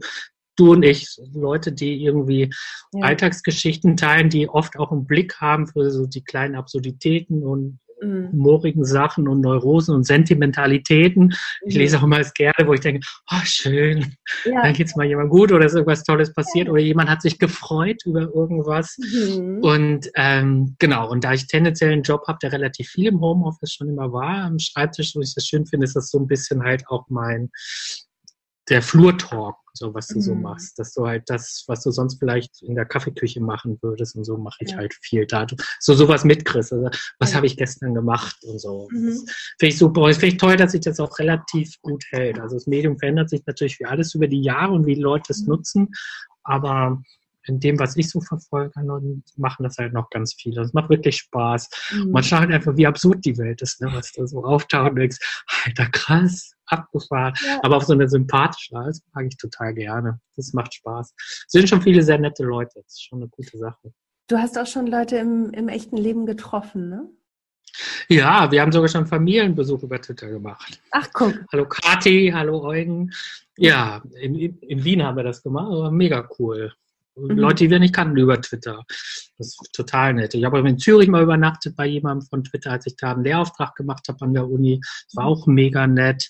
[0.55, 2.53] du und ich, Leute, die irgendwie
[2.93, 3.05] ja.
[3.05, 7.79] Alltagsgeschichten teilen, die oft auch einen Blick haben für so die kleinen Absurditäten und mhm.
[8.01, 11.33] Humorigen Sachen und Neurosen und Sentimentalitäten.
[11.65, 14.61] Ich lese auch immer gerne, wo ich denke, oh schön, ja.
[14.63, 16.73] dann geht's mal jemand gut oder ist irgendwas Tolles passiert ja.
[16.73, 18.97] oder jemand hat sich gefreut über irgendwas.
[18.97, 19.59] Mhm.
[19.61, 23.73] Und ähm, genau, und da ich tendenziell einen Job habe, der relativ viel im Homeoffice
[23.73, 26.63] schon immer war, am Schreibtisch, wo ich das schön finde, ist das so ein bisschen
[26.63, 27.49] halt auch mein
[28.69, 30.21] der Flurtalk, so was du mhm.
[30.21, 34.15] so machst, dass du halt das, was du sonst vielleicht in der Kaffeeküche machen würdest
[34.15, 34.77] und so mache ich ja.
[34.77, 35.47] halt viel da.
[35.79, 36.73] So sowas mitkriegst.
[36.73, 37.37] Also, was ja.
[37.37, 38.87] habe ich gestern gemacht und so.
[38.91, 39.25] Mhm.
[39.57, 40.01] Finde ich super.
[40.01, 42.39] Und finde ich toll, dass sich das auch relativ gut hält.
[42.39, 45.41] Also das Medium verändert sich natürlich wie alles über die Jahre und wie Leute es
[45.41, 45.47] mhm.
[45.47, 45.87] nutzen.
[46.43, 47.01] Aber
[47.45, 48.71] in dem, was ich so verfolge,
[49.37, 50.61] machen das halt noch ganz viele.
[50.61, 51.69] Das macht wirklich Spaß.
[51.93, 52.11] Mhm.
[52.11, 53.89] Man schaut einfach, wie absurd die Welt ist, ne?
[53.93, 55.17] was da so auftaucht und denkst,
[55.65, 57.33] alter krass, abgefahren.
[57.45, 57.59] Ja.
[57.63, 60.19] Aber auf so eine sympathische Art mag ich total gerne.
[60.35, 61.13] Das macht Spaß.
[61.17, 62.81] Es sind schon viele sehr nette Leute.
[62.83, 63.93] Das ist schon eine gute Sache.
[64.27, 67.09] Du hast auch schon Leute im, im echten Leben getroffen, ne?
[68.09, 70.81] Ja, wir haben sogar schon Familienbesuch über Twitter gemacht.
[70.91, 71.33] Ach, guck.
[71.51, 73.11] Hallo Kati, hallo Eugen.
[73.57, 76.73] Ja, in, in Wien haben wir das gemacht, aber mega cool.
[77.15, 77.37] Mhm.
[77.37, 78.83] Leute, die wir nicht kannten über Twitter.
[79.37, 80.33] Das ist total nett.
[80.33, 83.75] Ich habe in Zürich mal übernachtet bei jemandem von Twitter, als ich da einen Lehrauftrag
[83.75, 84.79] gemacht habe an der Uni.
[84.81, 86.29] Das war auch mega nett.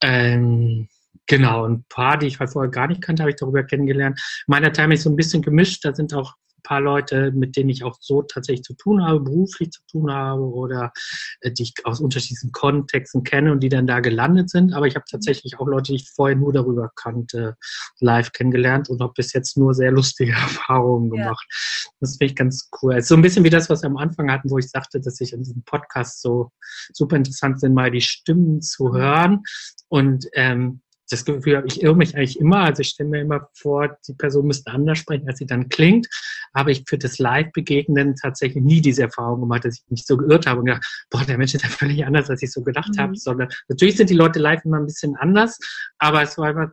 [0.00, 0.88] Ähm,
[1.26, 4.20] genau, ein paar, die ich halt vorher gar nicht kannte, habe ich darüber kennengelernt.
[4.46, 5.84] Meiner Time ist so ein bisschen gemischt.
[5.84, 6.34] Da sind auch
[6.68, 10.42] paar Leute, mit denen ich auch so tatsächlich zu tun habe, beruflich zu tun habe
[10.42, 10.92] oder
[11.40, 14.74] äh, die ich aus unterschiedlichen Kontexten kenne und die dann da gelandet sind.
[14.74, 17.56] Aber ich habe tatsächlich auch Leute, die ich vorher nur darüber kannte,
[18.00, 21.46] live kennengelernt und habe bis jetzt nur sehr lustige Erfahrungen gemacht.
[21.50, 21.94] Ja.
[22.00, 22.92] Das finde ich ganz cool.
[22.94, 25.00] Es ist so ein bisschen wie das, was wir am Anfang hatten, wo ich sagte,
[25.00, 26.52] dass ich in diesem Podcast so
[26.92, 29.42] super interessant sind, mal die Stimmen zu hören.
[29.88, 32.58] Und ähm, das Gefühl habe, ich irre mich eigentlich immer.
[32.58, 36.08] Also ich stelle mir immer vor, die Person müsste anders sprechen, als sie dann klingt.
[36.52, 40.46] Aber ich für das Live-Begegnen tatsächlich nie diese Erfahrung gemacht, dass ich mich so geirrt
[40.46, 42.98] habe und gedacht, boah, der Mensch ist ja völlig anders, als ich so gedacht mhm.
[42.98, 43.16] habe.
[43.16, 45.58] Sondern natürlich sind die Leute live immer ein bisschen anders,
[45.98, 46.72] aber es war immer,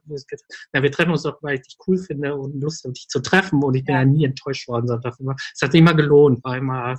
[0.74, 3.22] na, wir treffen uns doch, weil ich dich cool finde und Lust habe, dich zu
[3.22, 3.64] treffen.
[3.64, 5.14] Und ich bin ja, ja nie enttäuscht worden, sondern
[5.54, 6.96] es hat sich immer gelohnt, war immer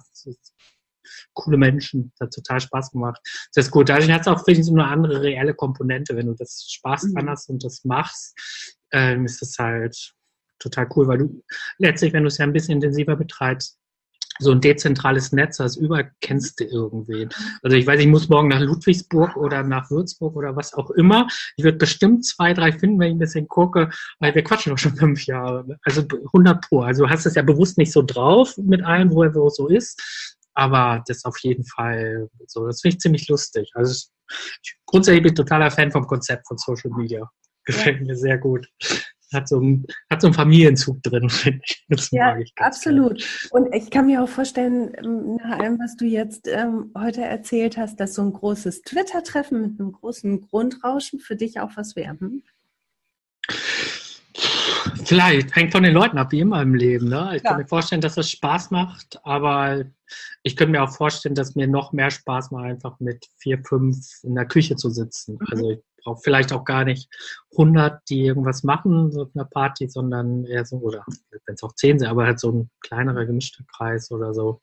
[1.34, 2.12] coole Menschen.
[2.18, 3.20] Das hat total Spaß gemacht.
[3.54, 3.88] Das ist gut.
[3.88, 6.16] Dadurch hat es auch, so eine andere reelle Komponente.
[6.16, 7.14] Wenn du das Spaß mhm.
[7.14, 8.34] dran hast und das machst,
[8.92, 10.14] ähm, ist das halt
[10.58, 11.44] total cool, weil du
[11.78, 13.78] letztlich, wenn du es ja ein bisschen intensiver betreibst,
[14.38, 17.30] so ein dezentrales Netz hast, überall kennst du irgendwen.
[17.62, 21.26] Also ich weiß, ich muss morgen nach Ludwigsburg oder nach Würzburg oder was auch immer.
[21.56, 24.78] Ich würde bestimmt zwei, drei finden, wenn ich ein bisschen gucke, weil wir quatschen doch
[24.78, 25.78] schon fünf Jahre.
[25.82, 26.82] Also 100 pro.
[26.82, 30.35] Also du hast es ja bewusst nicht so drauf mit allen, wo er so ist.
[30.56, 32.66] Aber das auf jeden Fall so.
[32.66, 33.70] Das finde ich ziemlich lustig.
[33.74, 37.30] Also ich, grundsätzlich bin ich totaler Fan vom Konzept von Social Media.
[37.64, 38.06] Gefällt ja.
[38.06, 38.66] mir sehr gut.
[39.34, 41.84] Hat so, einen, hat so einen Familienzug drin, finde ich.
[41.88, 43.18] Das ja, ich absolut.
[43.18, 43.66] Gerne.
[43.66, 47.76] Und ich kann mir auch vorstellen, ähm, nach allem, was du jetzt ähm, heute erzählt
[47.76, 52.18] hast, dass so ein großes Twitter-Treffen mit einem großen Grundrauschen für dich auch was wäre.
[52.18, 52.44] Hm?
[55.04, 57.08] Vielleicht, hängt von den Leuten ab, wie immer im Leben.
[57.08, 57.32] Ne?
[57.36, 57.50] Ich ja.
[57.50, 59.84] kann mir vorstellen, dass das Spaß macht, aber
[60.42, 63.96] ich könnte mir auch vorstellen, dass mir noch mehr Spaß macht, einfach mit vier, fünf
[64.22, 65.34] in der Küche zu sitzen.
[65.34, 65.46] Mhm.
[65.50, 67.08] Also ich brauche vielleicht auch gar nicht
[67.52, 71.74] 100, die irgendwas machen, so auf einer Party, sondern eher so, oder wenn es auch
[71.74, 74.60] zehn sind, aber halt so ein kleinerer gemischter Kreis oder so.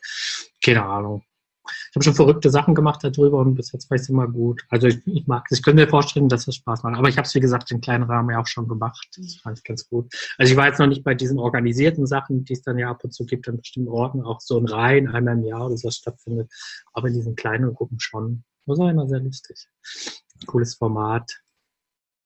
[0.63, 1.23] Keine Ahnung.
[1.66, 4.64] Ich habe schon verrückte Sachen gemacht darüber und bis jetzt war es immer gut.
[4.70, 5.59] Also ich, ich mag es.
[5.59, 6.97] Ich könnte mir vorstellen, dass es Spaß macht.
[6.97, 9.07] Aber ich habe es, wie gesagt, in kleinen Rahmen ja auch schon gemacht.
[9.18, 10.14] Das fand ich ganz gut.
[10.38, 13.03] Also ich war jetzt noch nicht bei diesen organisierten Sachen, die es dann ja ab
[13.03, 15.89] und zu gibt an bestimmten Orten, auch so ein Reihen einmal im Jahr oder so
[15.89, 16.51] stattfindet.
[16.93, 18.43] Aber in diesen kleinen Gruppen schon.
[18.66, 19.68] Das war immer sehr lustig.
[20.45, 21.41] Cooles Format.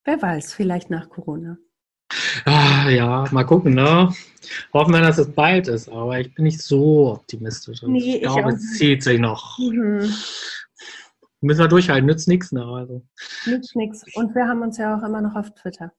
[0.03, 1.57] Wer weiß, vielleicht nach Corona.
[2.45, 4.13] Ah, ja, mal gucken, ne?
[4.73, 7.81] Hoffen wir, dass es bald ist, aber ich bin nicht so optimistisch.
[7.83, 9.57] Nee, ich glaube, es zieht sich noch.
[9.59, 10.09] Mhm.
[11.41, 12.63] Müssen wir durchhalten, nützt nichts, ne?
[12.63, 13.05] Also.
[13.45, 14.03] Nützt nichts.
[14.15, 15.91] Und wir haben uns ja auch immer noch auf Twitter.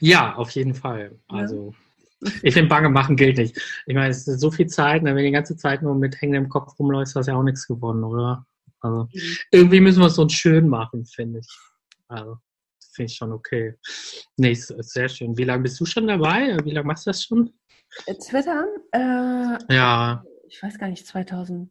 [0.00, 1.18] Ja, auf jeden Fall.
[1.28, 1.72] Also.
[2.22, 2.30] Ja.
[2.42, 3.56] Ich finde, Bange machen gilt nicht.
[3.86, 5.10] Ich meine, es ist so viel Zeit, ne?
[5.10, 7.66] wenn du die ganze Zeit nur mit hängendem Kopf rumläufst, hast du ja auch nichts
[7.66, 8.46] gewonnen, oder?
[8.80, 9.20] Also, mhm.
[9.50, 11.48] irgendwie müssen wir es uns schön machen, finde ich.
[12.08, 12.38] Also
[12.92, 13.74] finde ich schon okay.
[14.36, 15.36] Nee, ist, sehr schön.
[15.36, 16.56] Wie lange bist du schon dabei?
[16.64, 17.52] Wie lange machst du das schon?
[18.06, 18.66] Äh, Twitter?
[18.92, 20.24] Äh, ja.
[20.48, 21.70] Ich weiß gar nicht, 2015,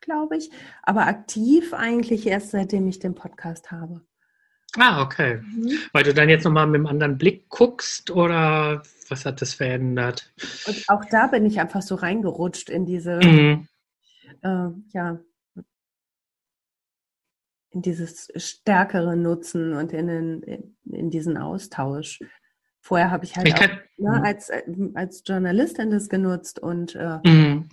[0.00, 0.50] glaube ich.
[0.82, 4.02] Aber aktiv eigentlich erst seitdem ich den Podcast habe.
[4.76, 5.40] Ah, okay.
[5.42, 5.78] Mhm.
[5.92, 10.32] Weil du dann jetzt nochmal mit einem anderen Blick guckst oder was hat das verändert?
[10.66, 13.68] Und auch da bin ich einfach so reingerutscht in diese, mhm.
[14.42, 15.18] äh, ja,
[17.70, 22.20] in dieses stärkere Nutzen und in, den, in diesen Austausch.
[22.80, 24.24] Vorher habe ich halt ich auch, kann, ne, mhm.
[24.24, 24.50] als,
[24.94, 27.68] als Journalistin das genutzt und äh, mhm.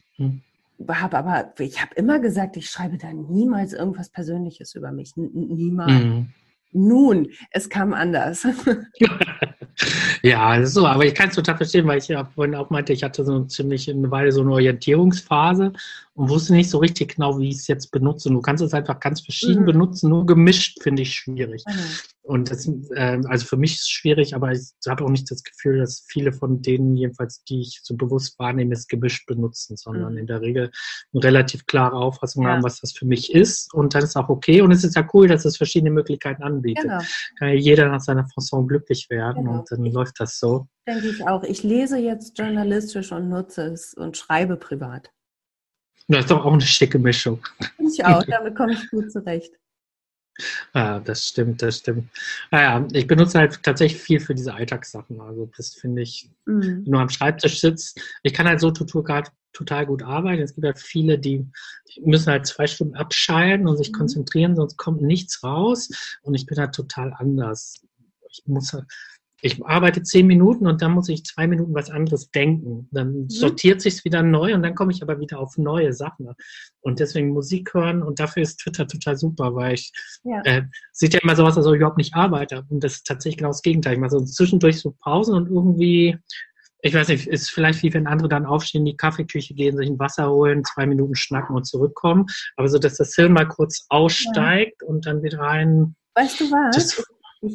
[0.90, 5.14] habe aber, ich habe immer gesagt, ich schreibe da niemals irgendwas Persönliches über mich.
[5.16, 5.92] N niemals.
[5.92, 6.30] Mhm.
[6.72, 8.46] Nun, es kam anders.
[10.26, 13.04] ja, so, aber ich kann es total verstehen, weil ich ja vorhin auch meinte, ich
[13.04, 15.72] hatte so ziemlich eine Weile so eine Orientierungsphase
[16.16, 18.30] und wusste nicht so richtig genau, wie ich es jetzt benutze.
[18.30, 19.68] Und du kannst es einfach ganz verschieden mhm.
[19.68, 21.64] benutzen, nur gemischt finde ich schwierig.
[21.68, 22.15] Mhm.
[22.26, 25.44] Und das, äh, also für mich ist es schwierig, aber ich habe auch nicht das
[25.44, 30.14] Gefühl, dass viele von denen, jedenfalls, die ich so bewusst wahrnehme, es gemischt benutzen, sondern
[30.14, 30.20] mhm.
[30.20, 30.72] in der Regel
[31.14, 32.50] eine relativ klare Auffassung ja.
[32.50, 33.72] haben, was das für mich ist.
[33.76, 34.62] Und dann ist auch okay.
[34.62, 36.84] Und es ist ja cool, dass es verschiedene Möglichkeiten anbietet.
[36.84, 37.00] Genau.
[37.38, 39.60] Kann ja jeder nach seiner Fasson glücklich werden genau.
[39.60, 40.68] und dann ich, läuft das so.
[40.88, 41.44] Denke ich auch.
[41.44, 45.12] Ich lese jetzt journalistisch und nutze es und schreibe privat.
[46.08, 47.40] Das ist doch auch eine schicke Mischung.
[47.78, 49.54] Ich auch, damit komme ich gut zurecht.
[50.74, 52.10] Ja, das stimmt, das stimmt.
[52.52, 55.22] Naja, ich benutze halt tatsächlich viel für diese Alltagssachen.
[55.22, 56.84] Also das finde ich, mhm.
[56.86, 59.24] du am Schreibtisch sitzt, ich kann halt so total,
[59.54, 60.42] total gut arbeiten.
[60.42, 61.46] Es gibt halt viele, die
[62.02, 63.98] müssen halt zwei Stunden abschalten und sich mhm.
[63.98, 65.90] konzentrieren, sonst kommt nichts raus.
[66.24, 67.82] Und ich bin halt total anders.
[68.30, 68.86] Ich muss halt,
[69.46, 72.90] ich arbeite zehn Minuten und dann muss ich zwei Minuten was anderes denken.
[72.92, 73.30] Dann mhm.
[73.30, 76.30] sortiert sich wieder neu und dann komme ich aber wieder auf neue Sachen.
[76.82, 79.92] Und deswegen Musik hören und dafür ist Twitter total super, weil ich
[80.24, 80.42] ja.
[80.46, 82.66] äh, sieht ja immer so aus, als ob ich überhaupt nicht arbeite.
[82.70, 83.94] Und das ist tatsächlich genau das Gegenteil.
[83.94, 86.18] Ich mache so zwischendurch so Pausen und irgendwie
[86.82, 89.90] ich weiß nicht, ist vielleicht wie wenn andere dann aufstehen, in die Kaffeeküche gehen, sich
[89.90, 92.26] ein Wasser holen, zwei Minuten schnacken und zurückkommen.
[92.58, 94.88] Aber so, dass das Hirn mal kurz aussteigt ja.
[94.88, 95.96] und dann wieder rein.
[96.16, 96.98] Weißt du was?
[96.98, 97.06] Ich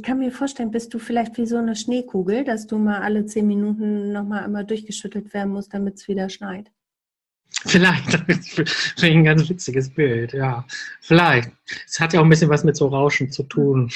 [0.03, 3.47] kann mir vorstellen, bist du vielleicht wie so eine Schneekugel, dass du mal alle zehn
[3.47, 6.71] Minuten nochmal einmal durchgeschüttelt werden musst, damit es wieder schneit.
[7.67, 10.65] Vielleicht, das ist ein ganz witziges Bild, ja.
[11.01, 11.51] Vielleicht.
[11.87, 13.91] Es hat ja auch ein bisschen was mit so Rauschen zu tun.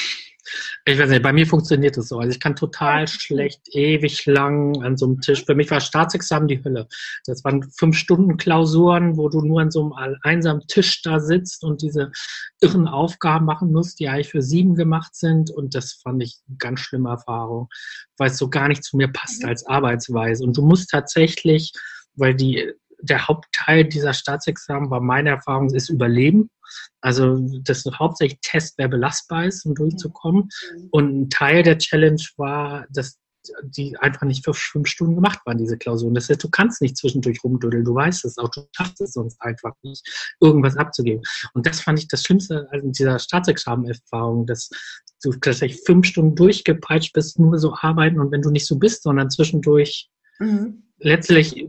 [0.84, 2.18] Ich weiß nicht, bei mir funktioniert es so.
[2.18, 5.44] Also ich kann total schlecht ewig lang an so einem Tisch.
[5.44, 6.86] Für mich war Staatsexamen die Hölle.
[7.26, 11.64] Das waren fünf Stunden Klausuren, wo du nur an so einem einsamen Tisch da sitzt
[11.64, 12.12] und diese
[12.60, 15.50] irren Aufgaben machen musst, die eigentlich für sieben gemacht sind.
[15.50, 17.68] Und das fand ich eine ganz schlimme Erfahrung,
[18.16, 19.48] weil es so gar nicht zu mir passt mhm.
[19.48, 20.44] als Arbeitsweise.
[20.44, 21.72] Und du musst tatsächlich,
[22.16, 22.72] weil die
[23.04, 26.50] der Hauptteil dieser Staatsexamen war meine Erfahrung, ist Überleben.
[27.00, 30.44] Also das hauptsächlich Test, wer belastbar ist, um durchzukommen.
[30.44, 30.88] Mhm.
[30.90, 33.18] Und ein Teil der Challenge war, dass
[33.62, 36.14] die einfach nicht für fünf Stunden gemacht waren, diese Klausuren.
[36.14, 39.40] Das heißt, du kannst nicht zwischendurch rumduddeln, du weißt es auch, du schaffst es sonst
[39.42, 40.02] einfach nicht,
[40.40, 41.22] irgendwas abzugeben.
[41.52, 44.70] Und das fand ich das Schlimmste an dieser Staatsexamen-Erfahrung, dass
[45.22, 49.02] du tatsächlich fünf Stunden durchgepeitscht bist, nur so arbeiten und wenn du nicht so bist,
[49.02, 50.84] sondern zwischendurch mhm.
[50.98, 51.68] letztlich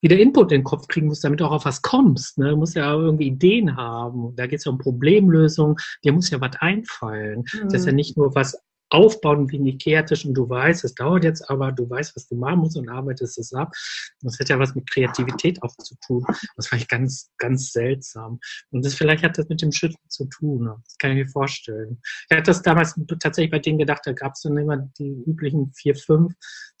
[0.00, 2.38] wieder Input in den Kopf kriegen musst, damit du auch auf was kommst.
[2.38, 2.50] Ne?
[2.50, 4.34] Du musst ja irgendwie Ideen haben.
[4.36, 5.78] Da geht es ja um Problemlösung.
[6.04, 7.44] Dir muss ja was einfallen.
[7.52, 7.64] Mhm.
[7.64, 8.56] Das ist ja nicht nur was
[8.90, 12.34] aufbauen wie ein Ikea-Tisch und du weißt, es dauert jetzt, aber du weißt, was du
[12.34, 13.72] machen musst und arbeitest es ab.
[14.20, 16.24] Das hat ja was mit Kreativität auch zu tun.
[16.56, 18.40] Das fand ich ganz, ganz seltsam.
[18.70, 20.70] Und das vielleicht hat das mit dem Schütten zu tun.
[20.84, 22.00] Das kann ich mir vorstellen.
[22.28, 25.72] Ich hatte das damals tatsächlich bei denen gedacht, da gab es dann immer die üblichen
[25.72, 26.34] vier, fünf,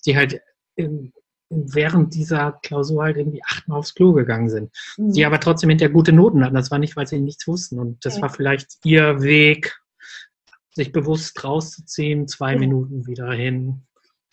[0.04, 0.40] die halt
[1.50, 4.70] während dieser Klausur halt irgendwie achtmal aufs Klo gegangen sind.
[4.96, 5.12] Mhm.
[5.12, 6.54] Die aber trotzdem hinterher gute Noten hatten.
[6.54, 7.78] Das war nicht, weil sie nichts wussten.
[7.78, 8.22] Und das ja.
[8.22, 9.76] war vielleicht ihr Weg,
[10.72, 12.58] sich bewusst rauszuziehen, zwei ja.
[12.58, 13.82] Minuten wieder hin.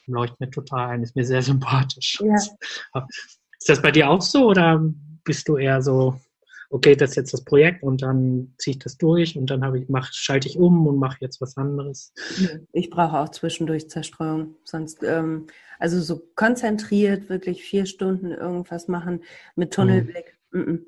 [0.05, 2.22] Leuchtet mir total ein, ist mir sehr sympathisch.
[2.24, 2.36] Ja.
[2.36, 4.82] Ist das bei dir auch so oder
[5.24, 6.22] bist du eher so,
[6.70, 9.80] okay, das ist jetzt das Projekt und dann ziehe ich das durch und dann habe
[9.80, 12.13] ich, mach, schalte ich um und mache jetzt was anderes.
[12.74, 14.55] Ich brauche auch zwischendurch Zerstreuung.
[14.63, 15.47] Sonst, ähm,
[15.80, 19.24] also so konzentriert, wirklich vier Stunden irgendwas machen
[19.55, 20.38] mit Tunnelblick.
[20.51, 20.86] Mhm.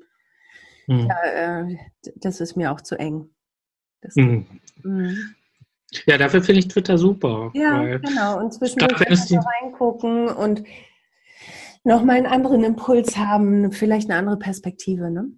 [0.86, 1.08] Mhm.
[1.08, 1.76] Ja, äh,
[2.16, 3.30] das ist mir auch zu eng.
[4.02, 4.46] Das, mhm.
[6.06, 7.50] Ja, dafür finde ich Twitter super.
[7.54, 8.38] Ja, genau.
[8.38, 8.94] Und zwischendurch
[9.26, 9.36] die...
[9.36, 10.62] reingucken und
[11.84, 15.30] nochmal einen anderen Impuls haben, vielleicht eine andere Perspektive, ne?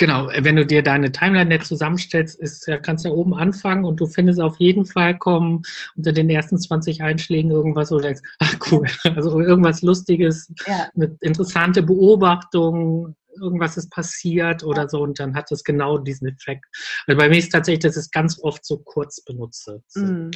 [0.00, 4.00] Genau, wenn du dir deine Timeline net zusammenstellst, ist, kannst du ja oben anfangen und
[4.00, 5.60] du findest auf jeden Fall kommen
[5.94, 10.88] unter den ersten 20 Einschlägen irgendwas, wo du denkst, ach cool, also irgendwas Lustiges, ja.
[10.96, 16.64] eine interessante Beobachtung, irgendwas ist passiert oder so und dann hat es genau diesen Effekt.
[17.06, 19.82] Also bei mir ist tatsächlich, dass ich es ganz oft so kurz benutze.
[19.88, 20.30] So mm.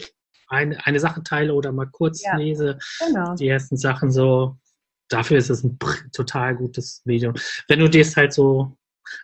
[0.48, 2.36] eine, eine Sache teile oder mal kurz ja.
[2.36, 2.78] lese.
[3.06, 3.34] Genau.
[3.34, 4.58] Die ersten Sachen so,
[5.08, 5.78] dafür ist es ein
[6.12, 7.32] total gutes Video.
[7.66, 8.76] Wenn du dir es halt so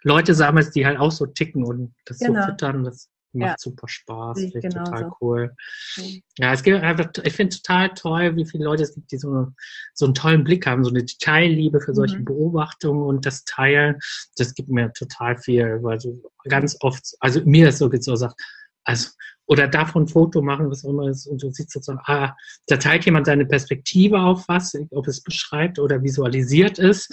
[0.03, 2.41] Leute sammelst, die halt auch so ticken und das genau.
[2.41, 3.57] so füttern, das macht ja.
[3.59, 4.41] super Spaß.
[4.41, 5.17] Finde ich total so.
[5.21, 5.55] cool.
[5.97, 6.23] Mhm.
[6.39, 9.49] Ja, es gibt einfach, ich finde total toll, wie viele Leute es gibt, die so,
[9.95, 12.25] so einen tollen Blick haben, so eine Detailliebe für solche mhm.
[12.25, 13.99] Beobachtungen und das Teilen.
[14.37, 18.41] Das gibt mir total viel, weil so ganz oft, also mir ist so so sagt,
[18.85, 19.11] also
[19.47, 22.37] oder davon ein Foto machen, was auch immer ist, und du siehst sozusagen, ah,
[22.69, 27.13] da teilt jemand seine Perspektive auf was, ob es beschreibt oder visualisiert ist.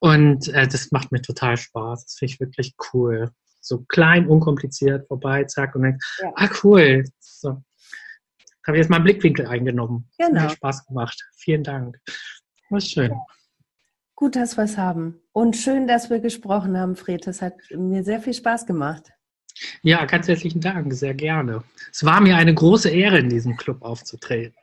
[0.00, 2.04] Und äh, das macht mir total Spaß.
[2.04, 3.30] Das finde ich wirklich cool.
[3.60, 6.32] So klein, unkompliziert, vorbei, zack, und dann, ja.
[6.36, 7.04] ah, cool.
[7.20, 7.62] So.
[8.66, 10.08] Habe jetzt mal einen Blickwinkel eingenommen.
[10.18, 10.42] Genau.
[10.42, 11.22] Hat Spaß gemacht.
[11.36, 11.98] Vielen Dank.
[12.70, 13.10] War schön.
[13.10, 13.26] Ja.
[14.16, 15.20] Gut, dass wir es haben.
[15.32, 17.26] Und schön, dass wir gesprochen haben, Fred.
[17.26, 19.10] Das hat mir sehr viel Spaß gemacht.
[19.82, 21.62] Ja, ganz herzlichen Dank, sehr gerne.
[21.92, 24.54] Es war mir eine große Ehre, in diesem Club aufzutreten.